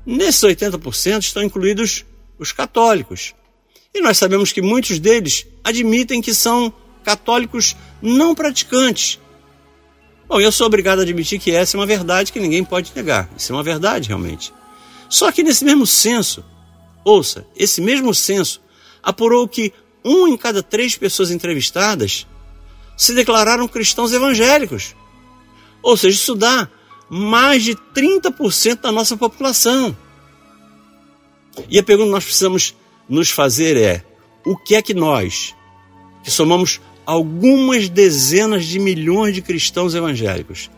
nesses 0.06 0.42
80% 0.42 1.22
estão 1.22 1.42
incluídos 1.42 2.04
os 2.38 2.52
católicos. 2.52 3.34
E 3.92 4.00
nós 4.00 4.16
sabemos 4.16 4.52
que 4.52 4.62
muitos 4.62 5.00
deles 5.00 5.44
admitem 5.64 6.22
que 6.22 6.32
são 6.32 6.72
católicos 7.02 7.76
não 8.00 8.32
praticantes. 8.32 9.18
Bom, 10.34 10.40
eu 10.40 10.50
sou 10.50 10.66
obrigado 10.66 10.98
a 10.98 11.02
admitir 11.02 11.38
que 11.38 11.52
essa 11.52 11.76
é 11.76 11.78
uma 11.78 11.86
verdade 11.86 12.32
que 12.32 12.40
ninguém 12.40 12.64
pode 12.64 12.90
negar. 12.92 13.30
Isso 13.38 13.52
é 13.52 13.54
uma 13.54 13.62
verdade, 13.62 14.08
realmente. 14.08 14.52
Só 15.08 15.30
que 15.30 15.44
nesse 15.44 15.64
mesmo 15.64 15.86
censo, 15.86 16.44
ouça, 17.04 17.46
esse 17.54 17.80
mesmo 17.80 18.12
censo 18.12 18.60
apurou 19.00 19.46
que 19.46 19.72
um 20.04 20.26
em 20.26 20.36
cada 20.36 20.60
três 20.60 20.96
pessoas 20.96 21.30
entrevistadas 21.30 22.26
se 22.96 23.14
declararam 23.14 23.68
cristãos 23.68 24.12
evangélicos. 24.12 24.96
Ou 25.80 25.96
seja, 25.96 26.16
isso 26.16 26.34
dá 26.34 26.68
mais 27.08 27.62
de 27.62 27.76
30% 27.94 28.80
da 28.80 28.90
nossa 28.90 29.16
população. 29.16 29.96
E 31.70 31.78
a 31.78 31.82
pergunta 31.84 32.08
que 32.08 32.12
nós 32.12 32.24
precisamos 32.24 32.74
nos 33.08 33.30
fazer 33.30 33.76
é: 33.76 34.04
o 34.44 34.56
que 34.56 34.74
é 34.74 34.82
que 34.82 34.94
nós, 34.94 35.54
que 36.24 36.30
somamos 36.32 36.80
algumas 37.06 37.88
dezenas 37.88 38.64
de 38.64 38.78
milhões 38.78 39.34
de 39.34 39.42
cristãos 39.42 39.94
evangélicos, 39.94 40.70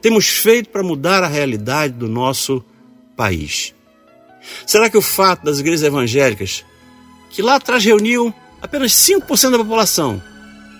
temos 0.00 0.26
feito 0.26 0.68
para 0.68 0.82
mudar 0.82 1.22
a 1.22 1.28
realidade 1.28 1.94
do 1.94 2.08
nosso 2.08 2.64
país? 3.16 3.74
Será 4.66 4.90
que 4.90 4.98
o 4.98 5.02
fato 5.02 5.44
das 5.44 5.58
igrejas 5.58 5.82
evangélicas, 5.82 6.64
que 7.30 7.42
lá 7.42 7.56
atrás 7.56 7.84
reuniam 7.84 8.32
apenas 8.60 8.92
5% 8.92 9.50
da 9.50 9.58
população, 9.58 10.22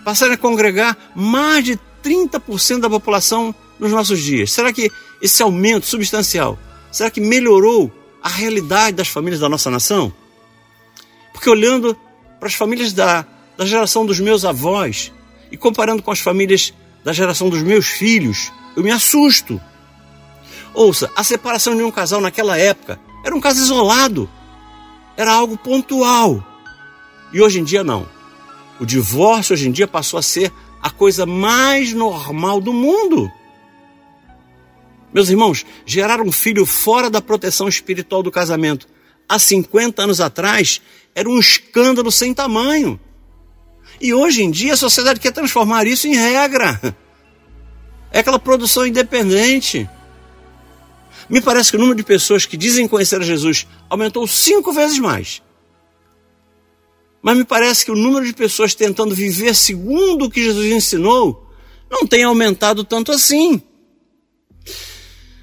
passarem 0.05 0.35
a 0.35 0.39
congregar 0.39 0.97
mais 1.15 1.65
de 1.65 1.79
30% 2.03 2.81
da 2.81 2.91
população 2.91 3.55
nos 3.79 3.91
nossos 3.91 4.21
dias? 4.21 4.53
Será 4.53 4.73
que 4.73 4.91
esse 5.21 5.43
aumento 5.43 5.87
substancial, 5.87 6.59
será 6.93 7.11
que 7.11 7.21
melhorou 7.21 7.91
a 8.23 8.29
realidade 8.29 8.97
das 8.97 9.09
famílias 9.09 9.41
da 9.41 9.49
nossa 9.49 9.71
nação? 9.71 10.13
Porque 11.33 11.49
olhando 11.49 11.97
para 12.39 12.49
as 12.49 12.55
famílias 12.55 12.93
da, 12.93 13.27
da 13.57 13.65
geração 13.65 14.05
dos 14.05 14.21
meus 14.21 14.45
avós 14.45 15.13
e 15.51 15.57
comparando 15.57 16.03
com 16.03 16.11
as 16.11 16.21
famílias 16.21 16.73
da 17.05 17.13
geração 17.13 17.49
dos 17.49 17.63
meus 17.63 17.87
filhos, 17.87 18.53
eu 18.77 18.83
me 18.83 18.91
assusto. 18.91 19.61
Ouça, 20.73 21.11
a 21.15 21.23
separação 21.23 21.77
de 21.77 21.83
um 21.83 21.91
casal 21.91 22.21
naquela 22.21 22.59
época 22.59 22.99
era 23.25 23.35
um 23.35 23.41
caso 23.41 23.61
isolado, 23.63 24.29
era 25.17 25.33
algo 25.33 25.57
pontual. 25.57 26.45
E 27.33 27.41
hoje 27.41 27.61
em 27.61 27.65
dia 27.65 27.85
não. 27.85 28.09
O 28.81 28.85
divórcio 28.85 29.55
hoje 29.55 29.69
em 29.69 29.73
dia 29.73 29.87
passou 29.87 30.19
a 30.19 30.23
ser 30.23 30.53
a 30.83 30.91
coisa 30.91 31.25
mais 31.25 31.93
normal 31.93 32.61
do 32.61 32.73
mundo. 32.73 33.31
Meus 35.13 35.31
irmãos, 35.31 35.65
gerar 35.87 36.21
um 36.21 36.33
filho 36.33 36.67
fora 36.67 37.09
da 37.09 37.21
proteção 37.21 37.69
espiritual 37.69 38.23
do 38.23 38.33
casamento 38.33 38.89
há 39.29 39.39
50 39.39 40.03
anos 40.03 40.21
atrás 40.21 40.81
era 41.15 41.29
um 41.29 41.39
escândalo 41.39 42.11
sem 42.11 42.35
tamanho. 42.35 42.99
E 44.01 44.13
hoje 44.13 44.43
em 44.43 44.51
dia 44.51 44.75
a 44.75 44.77
sociedade 44.77 45.21
quer 45.21 45.33
transformar 45.33 45.87
isso 45.87 46.07
em 46.07 46.15
regra. 46.15 46.81
É 48.11 48.21
aquela 48.21 48.39
produção 48.39 48.87
independente. 48.87 49.89
Me 51.29 51.41
parece 51.41 51.71
que 51.71 51.77
o 51.77 51.81
número 51.81 51.97
de 51.97 52.05
pessoas 52.05 52.45
que 52.45 52.57
dizem 52.57 52.87
conhecer 52.87 53.21
a 53.21 53.25
Jesus 53.25 53.67
aumentou 53.89 54.27
cinco 54.27 54.73
vezes 54.73 54.99
mais. 54.99 55.43
Mas 57.23 57.39
me 57.39 57.45
parece 57.45 57.87
que 57.87 57.91
o 57.91 57.97
número 57.97 58.27
de 58.27 58.35
pessoas 58.35 58.75
tentando 58.75 59.15
viver 59.15 59.55
segundo 59.55 60.27
o 60.27 60.31
que 60.31 60.45
Jesus 60.45 60.71
ensinou 60.71 61.51
não 61.91 62.07
tem 62.07 62.25
aumentado 62.25 62.85
tanto 62.85 63.13
assim. 63.13 63.63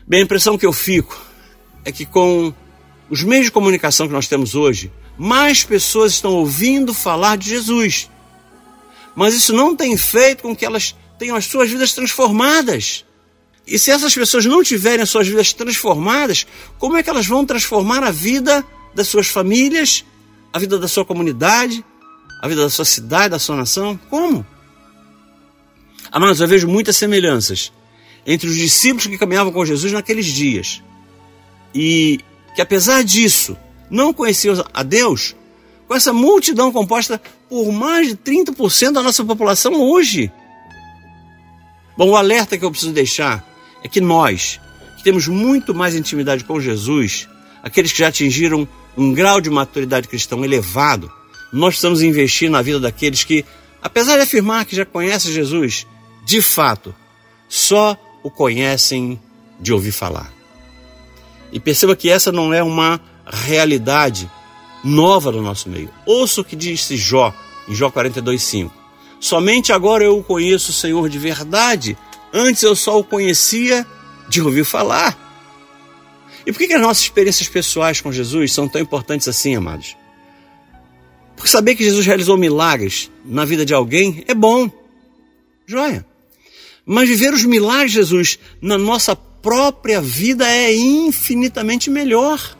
Bem, 0.06 0.20
a 0.20 0.24
impressão 0.24 0.58
que 0.58 0.66
eu 0.66 0.74
fico 0.74 1.20
é 1.84 1.92
que 1.92 2.06
com 2.06 2.54
os 3.10 3.24
meios 3.24 3.46
de 3.46 3.52
comunicação 3.52 4.08
que 4.08 4.14
nós 4.14 4.28
temos 4.28 4.54
hoje, 4.54 4.92
mais 5.18 5.64
pessoas 5.64 6.12
estão 6.12 6.36
ouvindo 6.36 6.94
falar 6.94 7.36
de 7.36 7.50
Jesus. 7.50 8.11
Mas 9.16 9.34
isso 9.34 9.54
não 9.54 9.76
tem 9.76 9.96
feito 9.98 10.44
com 10.44 10.56
que 10.56 10.66
elas 10.66 10.96
tenham 11.20 11.36
as 11.36 11.46
suas 11.46 11.70
vidas 11.70 11.94
transformadas. 11.94 13.06
E 13.68 13.78
se 13.78 13.92
essas 13.92 14.14
pessoas 14.14 14.46
não 14.46 14.64
tiverem 14.64 15.04
as 15.04 15.10
suas 15.10 15.28
vidas 15.28 15.54
transformadas, 15.54 16.48
como 16.80 16.98
é 16.98 17.04
que 17.04 17.10
elas 17.10 17.28
vão 17.28 17.46
transformar 17.46 18.04
a 18.04 18.12
vida 18.12 18.66
das 18.94 19.08
suas 19.08 19.28
famílias, 19.28 20.04
a 20.52 20.60
vida 20.60 20.80
da 20.80 20.88
sua 20.88 21.06
comunidade, 21.06 21.84
a 22.42 22.48
vida 22.48 22.64
da 22.64 22.70
sua 22.70 22.86
cidade, 22.86 23.30
da 23.30 23.40
sua 23.40 23.56
nação? 23.56 24.00
Como? 24.10 24.46
Amados, 26.12 26.42
eu 26.42 26.48
vejo 26.48 26.68
muitas 26.68 26.98
semelhanças 26.98 27.72
entre 28.26 28.48
os 28.48 28.56
discípulos 28.56 29.08
que 29.08 29.18
caminhavam 29.18 29.54
com 29.54 29.66
Jesus 29.66 29.92
naqueles 29.92 30.26
dias 30.26 30.82
e 31.74 32.20
que, 32.56 32.62
apesar 32.62 33.04
disso, 33.04 33.58
não 33.90 34.14
conheciam 34.14 34.66
a 34.74 34.84
Deus, 34.84 35.36
com 35.88 35.96
essa 35.96 36.12
multidão 36.12 36.72
composta 36.72 37.22
por 37.52 37.70
mais 37.70 38.08
de 38.08 38.16
30% 38.16 38.94
da 38.94 39.04
nossa 39.04 39.26
população 39.26 39.74
hoje. 39.74 40.32
Bom, 41.98 42.12
o 42.12 42.16
alerta 42.16 42.58
que 42.58 42.64
eu 42.64 42.72
preciso 42.72 42.94
deixar 42.94 43.46
é 43.84 43.90
que 43.90 44.00
nós, 44.00 44.58
que 44.96 45.04
temos 45.04 45.28
muito 45.28 45.76
mais 45.76 45.94
intimidade 45.94 46.46
com 46.46 46.62
Jesus, 46.62 47.28
aqueles 47.62 47.92
que 47.92 48.00
já 48.00 48.08
atingiram 48.08 48.66
um 48.96 49.12
grau 49.12 49.42
de 49.42 49.50
maturidade 49.50 50.08
cristã 50.08 50.38
elevado, 50.38 51.12
nós 51.52 51.74
precisamos 51.74 52.02
investir 52.02 52.50
na 52.50 52.62
vida 52.62 52.80
daqueles 52.80 53.26
que, 53.26 53.44
apesar 53.82 54.16
de 54.16 54.22
afirmar 54.22 54.64
que 54.64 54.74
já 54.74 54.86
conhecem 54.86 55.34
Jesus, 55.34 55.86
de 56.24 56.42
fato, 56.42 56.96
só 57.50 57.98
o 58.24 58.32
conhecem 58.32 59.20
de 59.60 59.74
ouvir 59.74 59.92
falar. 59.92 60.32
E 61.52 61.60
perceba 61.60 61.98
que 61.98 62.10
essa 62.10 62.32
não 62.32 62.54
é 62.54 62.64
uma 62.64 63.02
realidade 63.26 64.32
nova 64.84 65.32
do 65.32 65.42
nosso 65.42 65.70
meio. 65.70 65.90
Ouça 66.06 66.42
o 66.42 66.44
que 66.44 66.56
disse 66.56 66.98
Jó, 66.98 67.34
em 67.68 67.74
Jó 67.74 67.90
42,5. 67.90 68.72
Somente 69.20 69.72
agora 69.72 70.04
eu 70.04 70.18
o 70.18 70.24
conheço, 70.24 70.74
Senhor, 70.74 71.08
de 71.08 71.20
verdade. 71.20 71.98
Antes 72.34 72.64
eu 72.64 72.76
só 72.76 73.00
o 73.00 73.04
conhecia 73.04 73.86
de 74.28 74.42
ouvir 74.42 74.64
falar. 74.64 75.18
E 76.46 76.52
por 76.52 76.58
que, 76.58 76.68
que 76.68 76.74
as 76.74 76.82
nossas 76.82 77.04
experiências 77.04 77.48
pessoais 77.48 78.02
com 78.02 78.12
Jesus 78.12 78.52
são 78.52 78.68
tão 78.68 78.82
importantes 78.82 79.28
assim, 79.28 79.56
amados? 79.56 79.96
Porque 81.36 81.50
saber 81.50 81.76
que 81.76 81.84
Jesus 81.84 82.06
realizou 82.06 82.38
milagres 82.38 83.12
na 83.24 83.46
vida 83.46 83.66
de 83.66 83.74
alguém 83.74 84.24
é 84.28 84.34
bom. 84.34 84.70
Joia. 85.68 86.06
Mas 86.86 87.08
viver 87.08 87.34
os 87.34 87.46
milagres 87.46 87.92
de 87.92 87.98
Jesus 87.98 88.40
na 88.62 88.78
nossa 88.78 89.16
própria 89.16 90.02
vida 90.02 90.48
é 90.48 90.76
infinitamente 90.76 91.90
melhor. 91.90 92.58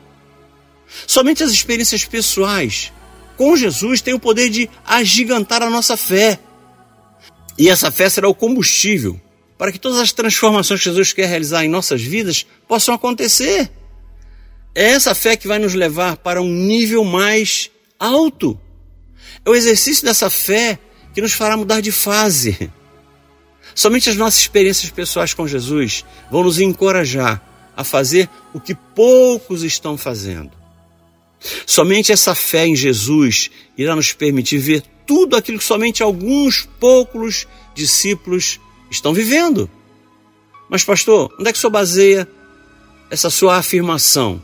Somente 1.06 1.42
as 1.42 1.50
experiências 1.50 2.04
pessoais 2.04 2.92
com 3.36 3.56
Jesus 3.56 4.00
têm 4.00 4.14
o 4.14 4.20
poder 4.20 4.50
de 4.50 4.68
agigantar 4.84 5.62
a 5.62 5.70
nossa 5.70 5.96
fé. 5.96 6.38
E 7.58 7.68
essa 7.68 7.90
fé 7.90 8.08
será 8.08 8.28
o 8.28 8.34
combustível 8.34 9.20
para 9.58 9.70
que 9.70 9.78
todas 9.78 9.98
as 9.98 10.12
transformações 10.12 10.80
que 10.80 10.84
Jesus 10.86 11.12
quer 11.12 11.28
realizar 11.28 11.64
em 11.64 11.68
nossas 11.68 12.02
vidas 12.02 12.46
possam 12.66 12.94
acontecer. 12.94 13.70
É 14.74 14.90
essa 14.90 15.14
fé 15.14 15.36
que 15.36 15.46
vai 15.46 15.58
nos 15.58 15.74
levar 15.74 16.16
para 16.16 16.40
um 16.40 16.48
nível 16.48 17.04
mais 17.04 17.70
alto. 17.98 18.58
É 19.44 19.50
o 19.50 19.54
exercício 19.54 20.04
dessa 20.04 20.30
fé 20.30 20.78
que 21.14 21.20
nos 21.20 21.32
fará 21.32 21.56
mudar 21.56 21.80
de 21.80 21.92
fase. 21.92 22.70
Somente 23.74 24.10
as 24.10 24.16
nossas 24.16 24.40
experiências 24.40 24.90
pessoais 24.90 25.34
com 25.34 25.46
Jesus 25.46 26.04
vão 26.30 26.42
nos 26.42 26.58
encorajar 26.58 27.40
a 27.76 27.84
fazer 27.84 28.28
o 28.52 28.60
que 28.60 28.74
poucos 28.74 29.62
estão 29.62 29.96
fazendo. 29.96 30.61
Somente 31.66 32.12
essa 32.12 32.34
fé 32.34 32.66
em 32.66 32.76
Jesus 32.76 33.50
irá 33.76 33.96
nos 33.96 34.12
permitir 34.12 34.58
ver 34.58 34.82
tudo 35.06 35.36
aquilo 35.36 35.58
que 35.58 35.64
somente 35.64 36.02
alguns 36.02 36.68
poucos 36.78 37.46
discípulos 37.74 38.60
estão 38.90 39.12
vivendo. 39.12 39.68
Mas, 40.68 40.84
pastor, 40.84 41.34
onde 41.38 41.48
é 41.48 41.52
que 41.52 41.58
o 41.58 41.60
senhor 41.60 41.70
baseia 41.70 42.28
essa 43.10 43.28
sua 43.28 43.56
afirmação? 43.56 44.42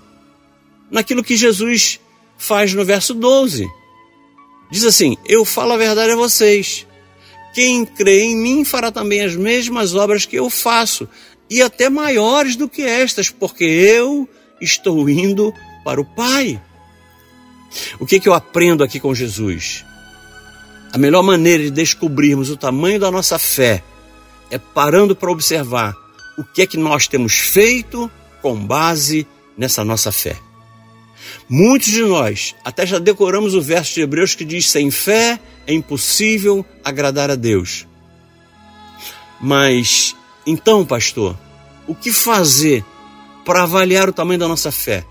Naquilo 0.91 1.25
que 1.25 1.37
Jesus 1.37 2.01
faz 2.37 2.73
no 2.75 2.85
verso 2.85 3.15
12. 3.15 3.69
Diz 4.71 4.85
assim: 4.85 5.17
Eu 5.27 5.45
falo 5.45 5.73
a 5.73 5.77
verdade 5.77 6.13
a 6.13 6.17
vocês. 6.17 6.87
Quem 7.55 7.85
crê 7.85 8.23
em 8.23 8.37
mim 8.37 8.65
fará 8.65 8.93
também 8.93 9.23
as 9.23 9.35
mesmas 9.35 9.95
obras 9.95 10.27
que 10.27 10.37
eu 10.37 10.51
faço, 10.51 11.09
e 11.51 11.63
até 11.63 11.89
maiores 11.89 12.57
do 12.57 12.69
que 12.69 12.83
estas, 12.83 13.31
porque 13.31 13.65
eu 13.65 14.29
estou 14.61 15.09
indo 15.09 15.53
para 15.85 16.01
o 16.01 16.05
Pai. 16.05 16.61
O 17.99 18.07
que, 18.07 18.21
que 18.21 18.29
eu 18.29 18.35
aprendo 18.35 18.83
aqui 18.83 18.99
com 18.99 19.15
Jesus? 19.15 19.85
A 20.93 20.99
melhor 20.99 21.23
maneira 21.23 21.65
de 21.65 21.71
descobrirmos 21.71 22.51
o 22.51 22.57
tamanho 22.57 22.99
da 22.99 23.11
nossa 23.11 23.39
fé 23.39 23.83
é 24.51 24.59
parando 24.59 25.15
para 25.15 25.31
observar 25.31 25.95
o 26.39 26.45
que 26.45 26.63
é 26.63 26.67
que 26.67 26.79
nós 26.79 27.07
temos 27.07 27.35
feito 27.35 28.11
com 28.41 28.57
base 28.57 29.27
nessa 29.57 29.85
nossa 29.85 30.11
fé. 30.11 30.39
Muitos 31.49 31.89
de 31.89 32.03
nós 32.03 32.55
até 32.65 32.87
já 32.87 32.99
decoramos 32.99 33.55
o 33.55 33.61
verso 33.61 33.95
de 33.95 34.01
Hebreus 34.03 34.35
que 34.35 34.45
diz: 34.45 34.71
sem 34.71 34.91
fé 34.91 35.39
é 35.67 35.75
impossível 35.75 36.65
agradar 36.85 37.31
a 37.31 37.35
Deus. 37.35 37.87
Mas 39.41 40.17
então, 40.47 40.85
pastor, 40.85 41.37
o 41.87 41.95
que 41.95 42.13
fazer 42.13 42.85
para 43.45 43.65
avaliar 43.65 44.09
o 44.09 44.13
tamanho 44.13 44.41
da 44.41 44.49
nossa 44.49 44.71
fé? 44.71 45.05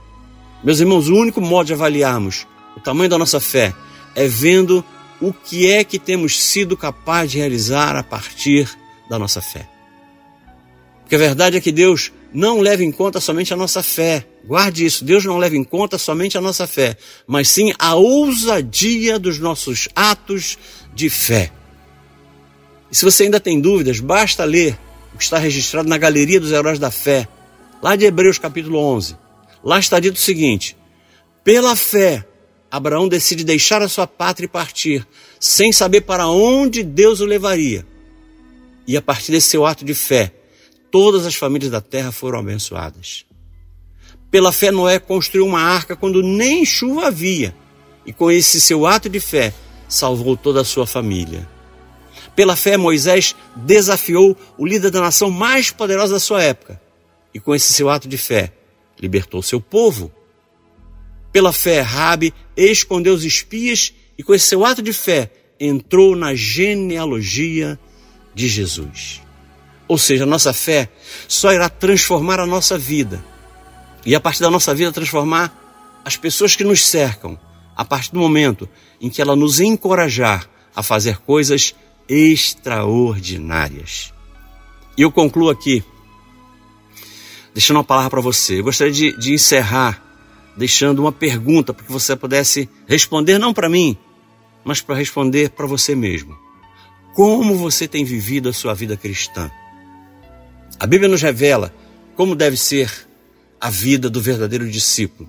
Meus 0.63 0.79
irmãos, 0.79 1.07
o 1.07 1.15
único 1.15 1.39
modo 1.39 1.67
de 1.67 1.73
avaliarmos 1.73 2.47
o 2.75 2.79
tamanho 2.79 3.09
da 3.09 3.17
nossa 3.17 3.39
fé 3.39 3.73
é 4.15 4.27
vendo 4.27 4.83
o 5.21 5.31
que 5.31 5.69
é 5.69 5.83
que 5.83 5.99
temos 5.99 6.39
sido 6.39 6.75
capazes 6.75 7.31
de 7.31 7.37
realizar 7.37 7.95
a 7.95 8.03
partir 8.03 8.69
da 9.09 9.17
nossa 9.17 9.41
fé. 9.41 9.67
Porque 11.01 11.15
a 11.15 11.19
verdade 11.19 11.57
é 11.57 11.61
que 11.61 11.71
Deus 11.71 12.11
não 12.33 12.59
leva 12.59 12.83
em 12.83 12.91
conta 12.91 13.19
somente 13.21 13.53
a 13.53 13.57
nossa 13.57 13.81
fé. 13.81 14.27
Guarde 14.45 14.85
isso, 14.85 15.05
Deus 15.05 15.23
não 15.25 15.37
leva 15.37 15.55
em 15.55 15.63
conta 15.63 15.97
somente 15.97 16.37
a 16.37 16.41
nossa 16.41 16.67
fé, 16.67 16.97
mas 17.25 17.49
sim 17.49 17.73
a 17.79 17.95
ousadia 17.95 19.17
dos 19.17 19.39
nossos 19.39 19.87
atos 19.95 20.57
de 20.93 21.09
fé. 21.09 21.51
E 22.91 22.95
se 22.95 23.05
você 23.05 23.23
ainda 23.23 23.39
tem 23.39 23.59
dúvidas, 23.59 23.99
basta 23.99 24.43
ler 24.43 24.77
o 25.13 25.17
que 25.17 25.23
está 25.23 25.37
registrado 25.37 25.87
na 25.87 25.97
Galeria 25.97 26.39
dos 26.39 26.51
Heróis 26.51 26.79
da 26.79 26.91
Fé, 26.91 27.27
lá 27.81 27.95
de 27.95 28.05
Hebreus 28.05 28.37
capítulo 28.37 28.79
11. 28.79 29.26
Lá 29.67 29.79
está 29.79 29.99
dito 29.99 30.15
o 30.15 30.19
seguinte: 30.19 30.77
Pela 31.43 31.75
fé, 31.75 32.25
Abraão 32.71 33.09
decide 33.09 33.43
deixar 33.43 33.81
a 33.81 33.89
sua 33.89 34.07
pátria 34.07 34.45
e 34.45 34.47
partir, 34.49 35.05
sem 35.41 35.73
saber 35.73 36.01
para 36.01 36.29
onde 36.29 36.83
Deus 36.83 37.19
o 37.19 37.25
levaria. 37.25 37.85
E 38.87 38.95
a 38.95 39.01
partir 39.01 39.33
desse 39.33 39.49
seu 39.49 39.65
ato 39.65 39.83
de 39.83 39.93
fé, 39.93 40.33
todas 40.89 41.25
as 41.25 41.35
famílias 41.35 41.69
da 41.69 41.81
terra 41.81 42.13
foram 42.13 42.39
abençoadas. 42.39 43.25
Pela 44.31 44.53
fé, 44.53 44.71
Noé 44.71 44.99
construiu 44.99 45.45
uma 45.45 45.59
arca 45.59 45.97
quando 45.97 46.23
nem 46.23 46.63
chuva 46.63 47.07
havia, 47.07 47.53
e 48.05 48.13
com 48.13 48.31
esse 48.31 48.61
seu 48.61 48.85
ato 48.85 49.09
de 49.09 49.19
fé, 49.19 49.53
salvou 49.89 50.37
toda 50.37 50.61
a 50.61 50.65
sua 50.65 50.87
família. 50.87 51.45
Pela 52.37 52.55
fé, 52.55 52.77
Moisés 52.77 53.35
desafiou 53.53 54.37
o 54.57 54.65
líder 54.65 54.91
da 54.91 55.01
nação 55.01 55.29
mais 55.29 55.71
poderosa 55.71 56.13
da 56.13 56.21
sua 56.21 56.41
época, 56.41 56.79
e 57.33 57.39
com 57.41 57.53
esse 57.53 57.73
seu 57.73 57.89
ato 57.89 58.07
de 58.07 58.17
fé, 58.17 58.53
libertou 58.99 59.41
seu 59.41 59.61
povo. 59.61 60.11
Pela 61.31 61.53
fé, 61.53 61.81
Rabi 61.81 62.33
escondeu 62.55 63.13
os 63.13 63.23
espias 63.23 63.93
e 64.17 64.23
com 64.23 64.33
esse 64.33 64.47
seu 64.47 64.65
ato 64.65 64.81
de 64.81 64.93
fé 64.93 65.31
entrou 65.59 66.15
na 66.15 66.33
genealogia 66.33 67.77
de 68.33 68.47
Jesus. 68.47 69.21
Ou 69.87 69.95
seja, 69.97 70.23
a 70.23 70.27
nossa 70.27 70.53
fé 70.53 70.89
só 71.27 71.51
irá 71.53 71.69
transformar 71.69 72.39
a 72.39 72.45
nossa 72.45 72.77
vida. 72.77 73.23
E 74.05 74.13
a 74.15 74.19
partir 74.19 74.41
da 74.41 74.51
nossa 74.51 74.75
vida 74.75 74.91
transformar 74.91 75.63
as 76.03 76.17
pessoas 76.17 76.55
que 76.55 76.63
nos 76.63 76.83
cercam, 76.85 77.39
a 77.75 77.85
partir 77.85 78.11
do 78.11 78.19
momento 78.19 78.67
em 78.99 79.09
que 79.09 79.21
ela 79.21 79.35
nos 79.35 79.59
encorajar 79.59 80.49
a 80.75 80.81
fazer 80.81 81.19
coisas 81.19 81.75
extraordinárias. 82.07 84.13
E 84.97 85.01
eu 85.01 85.11
concluo 85.11 85.49
aqui, 85.49 85.83
deixando 87.57 87.77
uma 87.77 87.83
palavra 87.83 88.11
para 88.11 88.21
você. 88.21 88.59
Eu 88.59 88.65
gostaria 88.65 88.93
de, 88.93 89.17
de 89.17 89.33
encerrar 89.33 89.99
deixando 90.55 90.99
uma 90.99 91.11
pergunta 91.11 91.73
para 91.73 91.83
que 91.83 91.91
você 91.91 92.15
pudesse 92.15 92.69
responder, 92.85 93.39
não 93.39 93.51
para 93.51 93.67
mim, 93.67 93.97
mas 94.63 94.79
para 94.79 94.93
responder 94.93 95.49
para 95.49 95.65
você 95.65 95.95
mesmo. 95.95 96.37
Como 97.15 97.55
você 97.55 97.87
tem 97.87 98.05
vivido 98.05 98.47
a 98.47 98.53
sua 98.53 98.75
vida 98.75 98.95
cristã? 98.95 99.49
A 100.79 100.85
Bíblia 100.85 101.09
nos 101.09 101.19
revela 101.23 101.73
como 102.15 102.35
deve 102.35 102.55
ser 102.57 102.91
a 103.59 103.71
vida 103.71 104.07
do 104.07 104.21
verdadeiro 104.21 104.69
discípulo. 104.69 105.27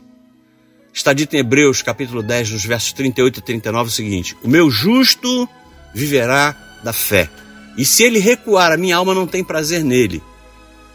Está 0.93 1.15
dito 1.15 1.35
em 1.35 1.39
Hebreus, 1.39 1.81
capítulo 1.81 2.23
10, 2.23 2.51
nos 2.51 2.65
versos 2.67 2.93
38 2.93 3.39
e 3.39 3.43
39, 3.43 3.89
o 3.89 3.93
seguinte: 3.93 4.37
O 4.43 4.49
meu 4.49 4.71
justo 4.71 5.49
viverá 5.95 6.55
da 6.85 6.93
fé, 6.93 7.31
e 7.79 7.87
se 7.87 8.03
ele 8.03 8.19
recuar, 8.19 8.71
a 8.71 8.77
minha 8.77 8.97
alma 8.97 9.15
não 9.15 9.27
tem 9.27 9.43
prazer 9.43 9.83
nele. 9.83 10.23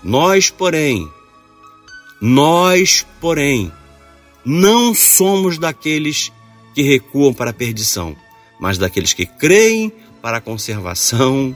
Nós, 0.04 0.52
porém, 0.52 1.10
nós, 2.26 3.06
porém, 3.20 3.70
não 4.46 4.96
somos 4.96 5.58
daqueles 5.58 6.32
que 6.74 6.82
recuam 6.82 7.34
para 7.34 7.50
a 7.50 7.54
perdição, 7.54 8.16
mas 8.58 8.78
daqueles 8.78 9.12
que 9.12 9.26
creem 9.26 9.92
para 10.22 10.38
a 10.38 10.42
conservação 10.42 11.54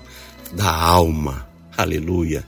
da 0.51 0.69
alma. 0.69 1.47
Aleluia. 1.77 2.45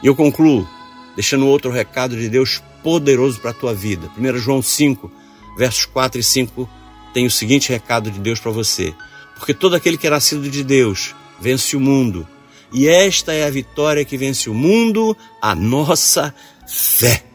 E 0.00 0.06
eu 0.06 0.14
concluo 0.14 0.68
deixando 1.16 1.48
outro 1.48 1.72
recado 1.72 2.16
de 2.16 2.28
Deus 2.28 2.62
poderoso 2.80 3.40
para 3.40 3.50
a 3.50 3.54
tua 3.54 3.74
vida. 3.74 4.08
1 4.16 4.38
João 4.38 4.62
5, 4.62 5.10
versos 5.56 5.84
4 5.84 6.20
e 6.20 6.22
5 6.22 6.70
tem 7.12 7.26
o 7.26 7.30
seguinte 7.30 7.70
recado 7.70 8.08
de 8.08 8.20
Deus 8.20 8.38
para 8.38 8.52
você: 8.52 8.94
Porque 9.36 9.52
todo 9.52 9.74
aquele 9.74 9.98
que 9.98 10.06
é 10.06 10.10
nascido 10.10 10.48
de 10.48 10.62
Deus 10.62 11.12
vence 11.40 11.76
o 11.76 11.80
mundo, 11.80 12.24
e 12.72 12.86
esta 12.86 13.32
é 13.32 13.44
a 13.44 13.50
vitória 13.50 14.04
que 14.04 14.16
vence 14.16 14.48
o 14.48 14.54
mundo, 14.54 15.16
a 15.42 15.56
nossa 15.56 16.32
fé. 16.68 17.27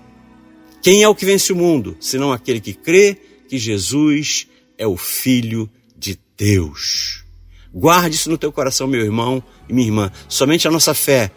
Quem 0.84 1.02
é 1.02 1.08
o 1.08 1.16
que 1.16 1.26
vence 1.26 1.54
o 1.54 1.56
mundo, 1.56 1.96
senão 1.98 2.34
aquele 2.34 2.60
que 2.60 2.74
crê 2.74 3.18
que 3.48 3.58
Jesus 3.58 4.48
é 4.78 4.86
o 4.86 4.98
Filho 4.98 5.70
de 5.98 6.20
Deus? 6.38 7.24
Guarde 7.74 8.18
isso 8.18 8.30
no 8.30 8.38
teu 8.38 8.52
coração, 8.52 8.86
meu 8.86 9.00
irmão 9.00 9.42
e 9.70 9.74
minha 9.74 9.88
irmã. 9.88 10.12
Somente 10.28 10.68
a 10.68 10.72
nossa 10.72 10.94
fé 10.94 11.32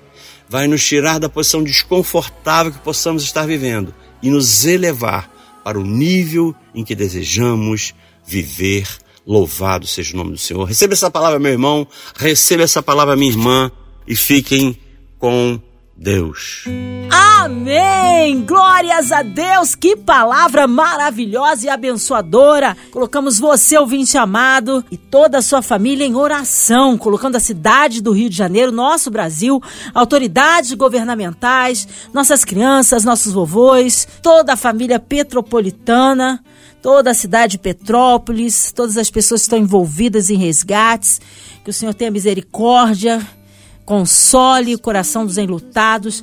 vai 0.49 0.67
nos 0.67 0.85
tirar 0.85 1.21
da 1.21 1.29
posição 1.29 1.63
desconfortável 1.63 2.73
que 2.73 2.81
possamos 2.81 3.23
estar 3.23 3.47
vivendo 3.47 3.95
e 4.21 4.29
nos 4.31 4.65
elevar 4.65 5.31
para 5.63 5.79
o 5.79 5.85
nível 5.85 6.53
em 6.75 6.83
que 6.83 6.97
desejamos 6.97 7.95
viver. 8.27 8.89
Louvado 9.25 9.87
seja 9.87 10.13
o 10.15 10.17
nome 10.17 10.33
do 10.33 10.39
Senhor. 10.39 10.65
Receba 10.65 10.93
essa 10.93 11.11
palavra, 11.11 11.39
meu 11.39 11.53
irmão, 11.53 11.87
receba 12.17 12.65
essa 12.65 12.83
palavra, 12.83 13.15
minha 13.15 13.31
irmã, 13.31 13.71
e 14.09 14.17
fiquem 14.17 14.77
com 15.21 15.61
Deus. 15.99 16.65
Amém! 17.11 18.45
Glórias 18.45 19.11
a 19.11 19.23
Deus! 19.23 19.75
Que 19.75 19.97
palavra 19.97 20.67
maravilhosa 20.67 21.67
e 21.67 21.69
abençoadora! 21.71 22.77
Colocamos 22.91 23.39
você, 23.39 23.79
ouvinte 23.79 24.19
amado, 24.19 24.85
e 24.91 24.99
toda 24.99 25.39
a 25.39 25.43
sua 25.43 25.63
família 25.63 26.05
em 26.05 26.15
oração, 26.15 26.99
colocando 26.99 27.37
a 27.37 27.41
cidade 27.41 28.03
do 28.03 28.13
Rio 28.13 28.29
de 28.29 28.37
Janeiro, 28.37 28.71
nosso 28.71 29.11
Brasil, 29.11 29.63
autoridades 29.95 30.73
governamentais, 30.75 31.89
nossas 32.13 32.45
crianças, 32.45 33.03
nossos 33.03 33.33
vovôs, 33.33 34.07
toda 34.21 34.53
a 34.53 34.57
família 34.57 35.01
petropolitana, 35.01 36.45
toda 36.83 37.11
a 37.11 37.15
cidade 37.15 37.53
de 37.53 37.59
Petrópolis, 37.59 38.71
todas 38.71 38.99
as 38.99 39.11
pessoas 39.11 39.41
que 39.41 39.47
estão 39.47 39.59
envolvidas 39.59 40.29
em 40.29 40.37
resgates. 40.37 41.21
Que 41.65 41.71
o 41.71 41.73
Senhor 41.73 41.95
tenha 41.95 42.11
misericórdia 42.11 43.27
console 43.87 44.75
o 44.75 44.79
coração 44.79 45.25
dos 45.25 45.39
enlutados, 45.39 46.23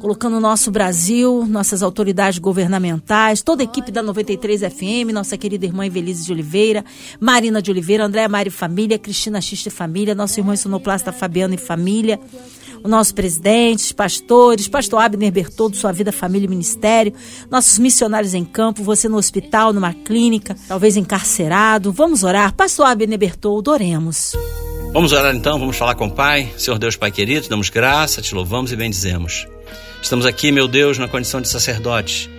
colocando 0.00 0.36
o 0.36 0.40
nosso 0.40 0.70
Brasil, 0.70 1.46
nossas 1.46 1.82
autoridades 1.82 2.38
governamentais, 2.38 3.40
toda 3.40 3.62
a 3.62 3.64
equipe 3.64 3.90
da 3.90 4.02
93 4.02 4.60
FM, 4.60 5.14
nossa 5.14 5.38
querida 5.38 5.64
irmã 5.64 5.86
Evelise 5.86 6.26
de 6.26 6.32
Oliveira, 6.32 6.84
Marina 7.18 7.62
de 7.62 7.70
Oliveira, 7.70 8.04
Andréa 8.04 8.28
Mari 8.28 8.50
Família, 8.50 8.98
Cristina 8.98 9.40
Xista 9.40 9.68
e 9.68 9.72
Família, 9.72 10.14
nosso 10.14 10.38
irmão 10.38 10.54
sonoplasta 10.54 11.10
Fabiano 11.10 11.54
e 11.54 11.56
Família, 11.56 12.20
o 12.82 12.88
nosso 12.88 13.14
presidente, 13.14 13.94
pastores, 13.94 14.68
pastor 14.68 15.00
Abner 15.00 15.32
Bertoldo, 15.32 15.74
sua 15.76 15.92
vida, 15.92 16.12
família 16.12 16.44
e 16.44 16.50
ministério, 16.50 17.14
nossos 17.50 17.78
missionários 17.78 18.34
em 18.34 18.44
campo, 18.44 18.82
você 18.82 19.08
no 19.08 19.16
hospital, 19.16 19.72
numa 19.72 19.94
clínica, 19.94 20.54
talvez 20.68 20.96
encarcerado. 20.96 21.92
Vamos 21.92 22.24
orar. 22.24 22.52
Pastor 22.54 22.86
Abner 22.86 23.18
Bertoldo, 23.18 23.70
oremos. 23.70 24.34
Vamos 24.94 25.12
orar 25.12 25.34
então, 25.34 25.58
vamos 25.58 25.76
falar 25.76 25.96
com 25.96 26.06
o 26.06 26.10
Pai. 26.10 26.52
Senhor 26.56 26.78
Deus, 26.78 26.94
Pai 26.94 27.10
querido, 27.10 27.48
damos 27.48 27.68
graça, 27.68 28.22
te 28.22 28.32
louvamos 28.32 28.70
e 28.70 28.76
bendizemos. 28.76 29.44
Estamos 30.00 30.24
aqui, 30.24 30.52
meu 30.52 30.68
Deus, 30.68 30.98
na 30.98 31.08
condição 31.08 31.40
de 31.40 31.48
sacerdote, 31.48 32.30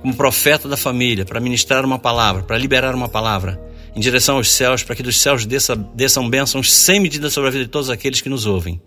como 0.00 0.16
profeta 0.16 0.66
da 0.66 0.78
família, 0.78 1.26
para 1.26 1.38
ministrar 1.40 1.84
uma 1.84 1.98
palavra, 1.98 2.42
para 2.42 2.56
liberar 2.56 2.94
uma 2.94 3.06
palavra 3.06 3.60
em 3.94 4.00
direção 4.00 4.38
aos 4.38 4.50
céus, 4.50 4.82
para 4.82 4.96
que 4.96 5.02
dos 5.02 5.20
céus 5.20 5.44
desça, 5.44 5.76
desçam 5.76 6.26
bênçãos 6.26 6.72
sem 6.72 6.98
medida 6.98 7.28
sobre 7.28 7.48
a 7.48 7.52
vida 7.52 7.64
de 7.64 7.70
todos 7.70 7.90
aqueles 7.90 8.22
que 8.22 8.30
nos 8.30 8.46
ouvem. 8.46 8.80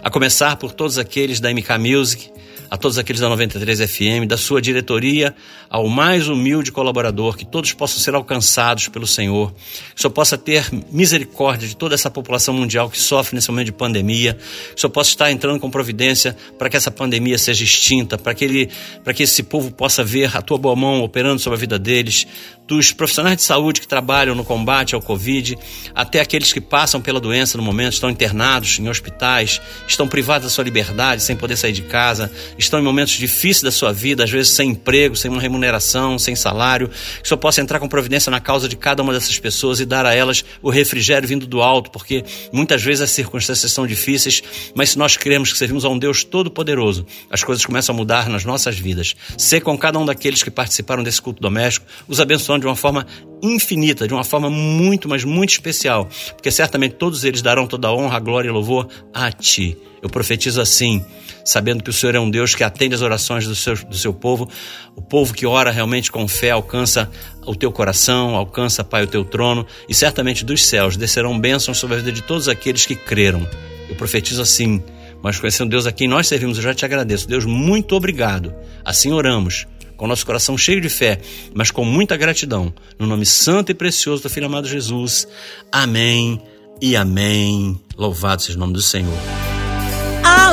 A 0.00 0.08
começar 0.08 0.54
por 0.54 0.70
todos 0.70 0.96
aqueles 0.96 1.40
da 1.40 1.52
MK 1.52 1.76
Music, 1.80 2.30
a 2.74 2.76
todos 2.76 2.98
aqueles 2.98 3.20
da 3.20 3.28
93 3.28 3.88
FM, 3.88 4.26
da 4.26 4.36
sua 4.36 4.60
diretoria, 4.60 5.32
ao 5.70 5.86
mais 5.86 6.26
humilde 6.26 6.72
colaborador, 6.72 7.36
que 7.36 7.44
todos 7.44 7.72
possam 7.72 8.00
ser 8.00 8.16
alcançados 8.16 8.88
pelo 8.88 9.06
Senhor, 9.06 9.52
que 9.52 9.96
o 9.96 10.00
Senhor 10.00 10.10
possa 10.10 10.36
ter 10.36 10.66
misericórdia 10.90 11.68
de 11.68 11.76
toda 11.76 11.94
essa 11.94 12.10
população 12.10 12.52
mundial 12.52 12.90
que 12.90 12.98
sofre 12.98 13.36
nesse 13.36 13.48
momento 13.48 13.66
de 13.66 13.72
pandemia, 13.72 14.34
que 14.34 14.76
o 14.76 14.80
Senhor 14.80 14.90
possa 14.90 15.10
estar 15.10 15.30
entrando 15.30 15.60
com 15.60 15.70
providência 15.70 16.36
para 16.58 16.68
que 16.68 16.76
essa 16.76 16.90
pandemia 16.90 17.38
seja 17.38 17.62
extinta, 17.62 18.18
para 18.18 18.34
que, 18.34 18.44
ele, 18.44 18.68
para 19.04 19.14
que 19.14 19.22
esse 19.22 19.44
povo 19.44 19.70
possa 19.70 20.02
ver 20.02 20.36
a 20.36 20.42
tua 20.42 20.58
boa 20.58 20.74
mão 20.74 21.00
operando 21.00 21.38
sobre 21.38 21.56
a 21.56 21.60
vida 21.60 21.78
deles, 21.78 22.26
dos 22.66 22.92
profissionais 22.92 23.36
de 23.36 23.42
saúde 23.42 23.80
que 23.80 23.86
trabalham 23.86 24.34
no 24.34 24.44
combate 24.44 24.94
ao 24.94 25.02
Covid, 25.02 25.56
até 25.94 26.20
aqueles 26.20 26.52
que 26.52 26.60
passam 26.60 27.00
pela 27.00 27.20
doença 27.20 27.58
no 27.58 27.64
momento, 27.64 27.92
estão 27.92 28.10
internados 28.10 28.78
em 28.78 28.88
hospitais, 28.88 29.60
estão 29.86 30.08
privados 30.08 30.46
da 30.46 30.50
sua 30.50 30.64
liberdade, 30.64 31.22
sem 31.22 31.36
poder 31.36 31.56
sair 31.56 31.72
de 31.72 31.82
casa, 31.82 32.32
estão 32.64 32.80
em 32.80 32.82
momentos 32.82 33.14
difíceis 33.14 33.62
da 33.62 33.70
sua 33.70 33.92
vida, 33.92 34.24
às 34.24 34.30
vezes 34.30 34.52
sem 34.52 34.70
emprego, 34.70 35.16
sem 35.16 35.30
uma 35.30 35.40
remuneração, 35.40 36.18
sem 36.18 36.34
salário, 36.34 36.88
que 36.88 37.24
o 37.24 37.28
Senhor 37.28 37.38
possa 37.38 37.60
entrar 37.60 37.78
com 37.78 37.88
providência 37.88 38.30
na 38.30 38.40
causa 38.40 38.68
de 38.68 38.76
cada 38.76 39.02
uma 39.02 39.12
dessas 39.12 39.38
pessoas 39.38 39.80
e 39.80 39.84
dar 39.84 40.06
a 40.06 40.14
elas 40.14 40.44
o 40.62 40.70
refrigério 40.70 41.28
vindo 41.28 41.46
do 41.46 41.62
alto, 41.62 41.90
porque 41.90 42.24
muitas 42.52 42.82
vezes 42.82 43.02
as 43.02 43.10
circunstâncias 43.10 43.70
são 43.72 43.86
difíceis, 43.86 44.42
mas 44.74 44.90
se 44.90 44.98
nós 44.98 45.16
cremos 45.16 45.52
que 45.52 45.58
servimos 45.58 45.84
a 45.84 45.88
um 45.88 45.98
Deus 45.98 46.24
todo-poderoso, 46.24 47.06
as 47.30 47.42
coisas 47.42 47.64
começam 47.64 47.94
a 47.94 47.98
mudar 47.98 48.28
nas 48.28 48.44
nossas 48.44 48.78
vidas. 48.78 49.14
Ser 49.36 49.60
com 49.60 49.76
cada 49.76 49.98
um 49.98 50.04
daqueles 50.04 50.42
que 50.42 50.50
participaram 50.50 51.02
desse 51.02 51.20
culto 51.20 51.40
doméstico, 51.40 51.86
os 52.08 52.20
abençoando 52.20 52.60
de 52.60 52.66
uma 52.66 52.76
forma 52.76 53.06
infinita, 53.42 54.08
de 54.08 54.14
uma 54.14 54.24
forma 54.24 54.48
muito, 54.48 55.08
mas 55.08 55.24
muito 55.24 55.50
especial, 55.50 56.08
porque 56.32 56.50
certamente 56.50 56.94
todos 56.94 57.24
eles 57.24 57.42
darão 57.42 57.66
toda 57.66 57.88
a 57.88 57.94
honra, 57.94 58.18
glória 58.18 58.48
e 58.48 58.52
louvor 58.52 58.88
a 59.12 59.30
Ti. 59.30 59.76
Eu 60.02 60.08
profetizo 60.08 60.60
assim, 60.60 61.04
sabendo 61.44 61.82
que 61.82 61.90
o 61.90 61.92
Senhor 61.92 62.14
é 62.14 62.20
um 62.20 62.30
Deus 62.30 62.54
que 62.54 62.64
atende 62.64 62.94
as 62.94 63.02
orações 63.02 63.46
do 63.46 63.54
seu, 63.54 63.74
do 63.76 63.96
seu 63.96 64.12
povo, 64.12 64.48
o 64.96 65.02
povo 65.02 65.34
que 65.34 65.46
ora 65.46 65.70
realmente 65.70 66.10
com 66.10 66.26
fé 66.26 66.50
alcança 66.50 67.10
o 67.46 67.54
teu 67.54 67.70
coração, 67.70 68.34
alcança, 68.34 68.82
Pai, 68.82 69.04
o 69.04 69.06
teu 69.06 69.24
trono, 69.24 69.66
e 69.88 69.94
certamente 69.94 70.44
dos 70.44 70.64
céus 70.64 70.96
descerão 70.96 71.38
bênçãos 71.38 71.78
sobre 71.78 71.96
a 71.96 71.98
vida 71.98 72.12
de 72.12 72.22
todos 72.22 72.48
aqueles 72.48 72.86
que 72.86 72.94
creram. 72.94 73.46
Eu 73.88 73.94
profetizo 73.94 74.40
assim, 74.40 74.82
mas 75.22 75.38
conhecendo 75.38 75.70
Deus 75.70 75.86
a 75.86 75.92
quem 75.92 76.08
nós 76.08 76.26
servimos, 76.26 76.56
eu 76.56 76.62
já 76.62 76.74
te 76.74 76.84
agradeço. 76.84 77.28
Deus, 77.28 77.44
muito 77.44 77.94
obrigado. 77.94 78.54
Assim 78.84 79.12
oramos 79.12 79.66
com 79.96 80.06
nosso 80.06 80.26
coração 80.26 80.58
cheio 80.58 80.80
de 80.80 80.88
fé, 80.88 81.20
mas 81.54 81.70
com 81.70 81.84
muita 81.84 82.16
gratidão. 82.16 82.72
No 82.98 83.06
nome 83.06 83.24
santo 83.24 83.70
e 83.70 83.74
precioso 83.74 84.22
do 84.22 84.30
Filho 84.30 84.46
amado 84.46 84.66
Jesus. 84.66 85.28
Amém 85.70 86.40
e 86.80 86.96
amém. 86.96 87.80
Louvado 87.96 88.42
seja 88.42 88.56
o 88.56 88.60
nome 88.60 88.72
do 88.72 88.82
Senhor. 88.82 89.53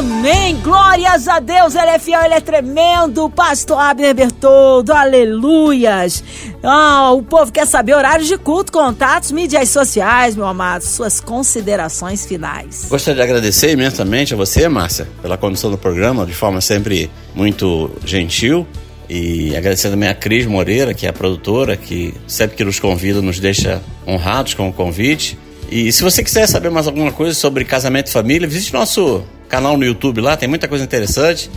Amém! 0.02 0.56
Glórias 0.64 1.28
a 1.28 1.40
Deus! 1.40 1.76
Ele 1.76 1.92
é 1.92 2.00
fiel, 2.00 2.24
ele 2.24 2.34
é 2.34 2.42
tremendo! 2.42 3.30
Pastor 3.30 3.78
Abner 3.78 4.16
Bertoldo, 4.16 4.92
aleluias! 4.92 6.24
Ah, 6.64 7.12
o 7.12 7.22
povo 7.22 7.52
quer 7.52 7.68
saber 7.68 7.94
horários 7.94 8.28
de 8.28 8.36
culto, 8.36 8.72
contatos, 8.72 9.32
mídias 9.32 9.70
sociais, 9.70 10.36
meu 10.36 10.48
amado, 10.48 10.82
suas 10.82 11.20
considerações 11.20 12.26
finais. 12.26 12.88
Gostaria 12.90 13.18
de 13.18 13.22
agradecer 13.22 13.70
imensamente 13.70 14.34
a 14.34 14.38
você, 14.38 14.68
Márcia, 14.68 15.08
pela 15.22 15.38
condução 15.38 15.70
do 15.70 15.78
programa, 15.78 16.26
de 16.26 16.34
forma 16.34 16.62
sempre 16.62 17.12
muito 17.36 17.92
gentil. 18.04 18.66
E 19.08 19.56
agradecer 19.56 19.92
também 19.92 20.10
a 20.10 20.16
Cris 20.16 20.48
Moreira, 20.48 20.96
que 20.96 21.06
é 21.06 21.10
a 21.10 21.14
produtora, 21.14 21.78
que 21.78 22.12
sempre 22.26 22.58
que 22.58 22.64
nos 22.64 22.80
convida 22.80 23.22
nos 23.22 23.40
deixa 23.40 23.80
honrados 24.08 24.56
com 24.56 24.68
o 24.68 24.74
convite. 24.74 25.38
E 25.70 25.92
se 25.92 26.02
você 26.02 26.24
quiser 26.24 26.48
saber 26.48 26.72
mais 26.72 26.88
alguma 26.88 27.12
coisa 27.12 27.36
sobre 27.36 27.64
casamento 27.66 28.08
e 28.08 28.12
família, 28.12 28.48
visite 28.48 28.74
nosso 28.74 29.24
canal 29.52 29.78
no 29.78 29.84
YouTube 29.84 30.22
lá, 30.22 30.38
tem 30.38 30.48
muita 30.48 30.68
coisa 30.70 30.84
interessante. 30.84 31.52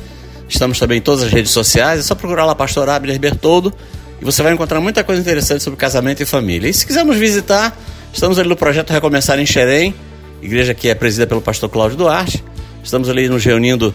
Estamos 0.48 0.78
também 0.78 0.98
em 0.98 1.00
todas 1.00 1.22
as 1.22 1.32
redes 1.32 1.52
sociais, 1.52 2.00
é 2.00 2.02
só 2.02 2.14
procurar 2.14 2.44
lá 2.44 2.54
Pastor 2.54 2.88
Abner 2.88 3.18
Bertoldo 3.18 3.72
e 4.20 4.24
você 4.24 4.42
vai 4.42 4.52
encontrar 4.52 4.80
muita 4.80 5.04
coisa 5.04 5.22
interessante 5.22 5.62
sobre 5.62 5.78
casamento 5.78 6.20
e 6.20 6.26
família. 6.26 6.68
E 6.68 6.74
se 6.74 6.84
quiser 6.84 7.04
nos 7.04 7.16
visitar, 7.16 7.78
estamos 8.12 8.38
ali 8.38 8.48
no 8.48 8.56
projeto 8.56 8.90
Recomeçar 8.90 9.38
em 9.38 9.46
Xerém, 9.46 9.94
igreja 10.42 10.74
que 10.74 10.88
é 10.88 10.94
presidida 10.94 11.26
pelo 11.26 11.40
pastor 11.40 11.70
Cláudio 11.70 11.96
Duarte. 11.96 12.44
Estamos 12.82 13.08
ali 13.08 13.28
nos 13.28 13.44
reunindo 13.44 13.94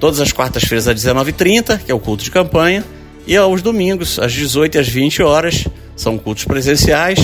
todas 0.00 0.20
as 0.20 0.32
quartas-feiras 0.32 0.88
às 0.88 0.94
19h30, 0.96 1.78
que 1.78 1.90
é 1.90 1.94
o 1.94 2.00
culto 2.00 2.24
de 2.24 2.30
campanha. 2.30 2.84
E 3.26 3.36
aos 3.36 3.62
domingos, 3.62 4.18
às 4.18 4.32
18 4.32 4.74
e 4.74 4.78
às 4.78 4.88
20 4.88 5.22
horas, 5.22 5.64
são 5.96 6.18
cultos 6.18 6.44
presenciais. 6.44 7.18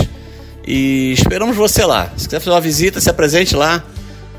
E 0.67 1.13
esperamos 1.13 1.57
você 1.57 1.85
lá. 1.85 2.13
Se 2.17 2.27
quiser 2.27 2.41
fazer 2.41 2.51
uma 2.51 2.61
visita, 2.61 3.01
se 3.01 3.11
apresente 3.11 3.55
lá. 3.55 3.85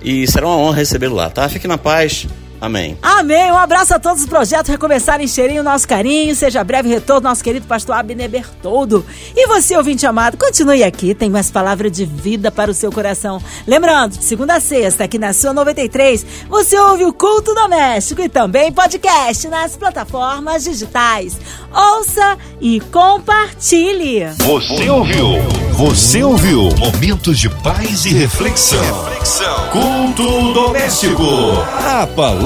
E 0.04 0.28
será 0.28 0.48
uma 0.48 0.58
honra 0.58 0.78
recebê-lo 0.78 1.16
lá, 1.16 1.30
tá? 1.30 1.48
Fique 1.48 1.68
na 1.68 1.78
paz. 1.78 2.28
Amém. 2.64 2.98
Amém. 3.02 3.52
Um 3.52 3.58
abraço 3.58 3.94
a 3.94 4.00
todos 4.00 4.22
os 4.22 4.26
projetos 4.26 4.70
Recomeçar 4.70 5.20
Encherem 5.20 5.60
o 5.60 5.64
nosso 5.64 5.86
carinho. 5.86 6.34
Seja 6.34 6.64
breve 6.64 6.88
retorno, 6.88 7.28
nosso 7.28 7.44
querido 7.44 7.68
pastor 7.68 7.94
Abner 7.94 8.30
Bertoldo. 8.30 9.06
E 9.36 9.46
você, 9.48 9.76
ouvinte 9.76 10.06
amado, 10.06 10.38
continue 10.38 10.82
aqui. 10.82 11.14
Tem 11.14 11.30
mais 11.30 11.52
palavra 11.52 11.92
de 11.92 12.06
vida 12.06 12.50
para 12.50 12.72
o 12.72 12.74
seu 12.74 12.90
coração. 12.90 13.44
Lembrando, 13.68 14.18
de 14.18 14.24
segunda 14.24 14.56
a 14.56 14.60
sexta, 14.62 15.04
aqui 15.04 15.20
na 15.20 15.34
sua 15.34 15.52
93, 15.52 16.26
você 16.48 16.80
ouve 16.80 17.04
o 17.04 17.12
Culto 17.12 17.54
Doméstico 17.54 18.22
e 18.22 18.30
também 18.30 18.72
podcast 18.72 19.46
nas 19.50 19.76
plataformas 19.76 20.64
digitais. 20.64 21.38
Ouça 21.70 22.38
e 22.62 22.80
compartilhe. 22.80 24.24
Você 24.38 24.90
ouviu? 24.90 25.28
Você 25.74 26.24
ouviu? 26.24 26.70
Momentos 26.80 27.38
de 27.38 27.50
paz 27.50 28.06
e 28.06 28.14
reflexão. 28.14 28.80
reflexão. 29.04 29.70
Culto 29.70 30.54
doméstico. 30.54 31.24
A 31.86 32.06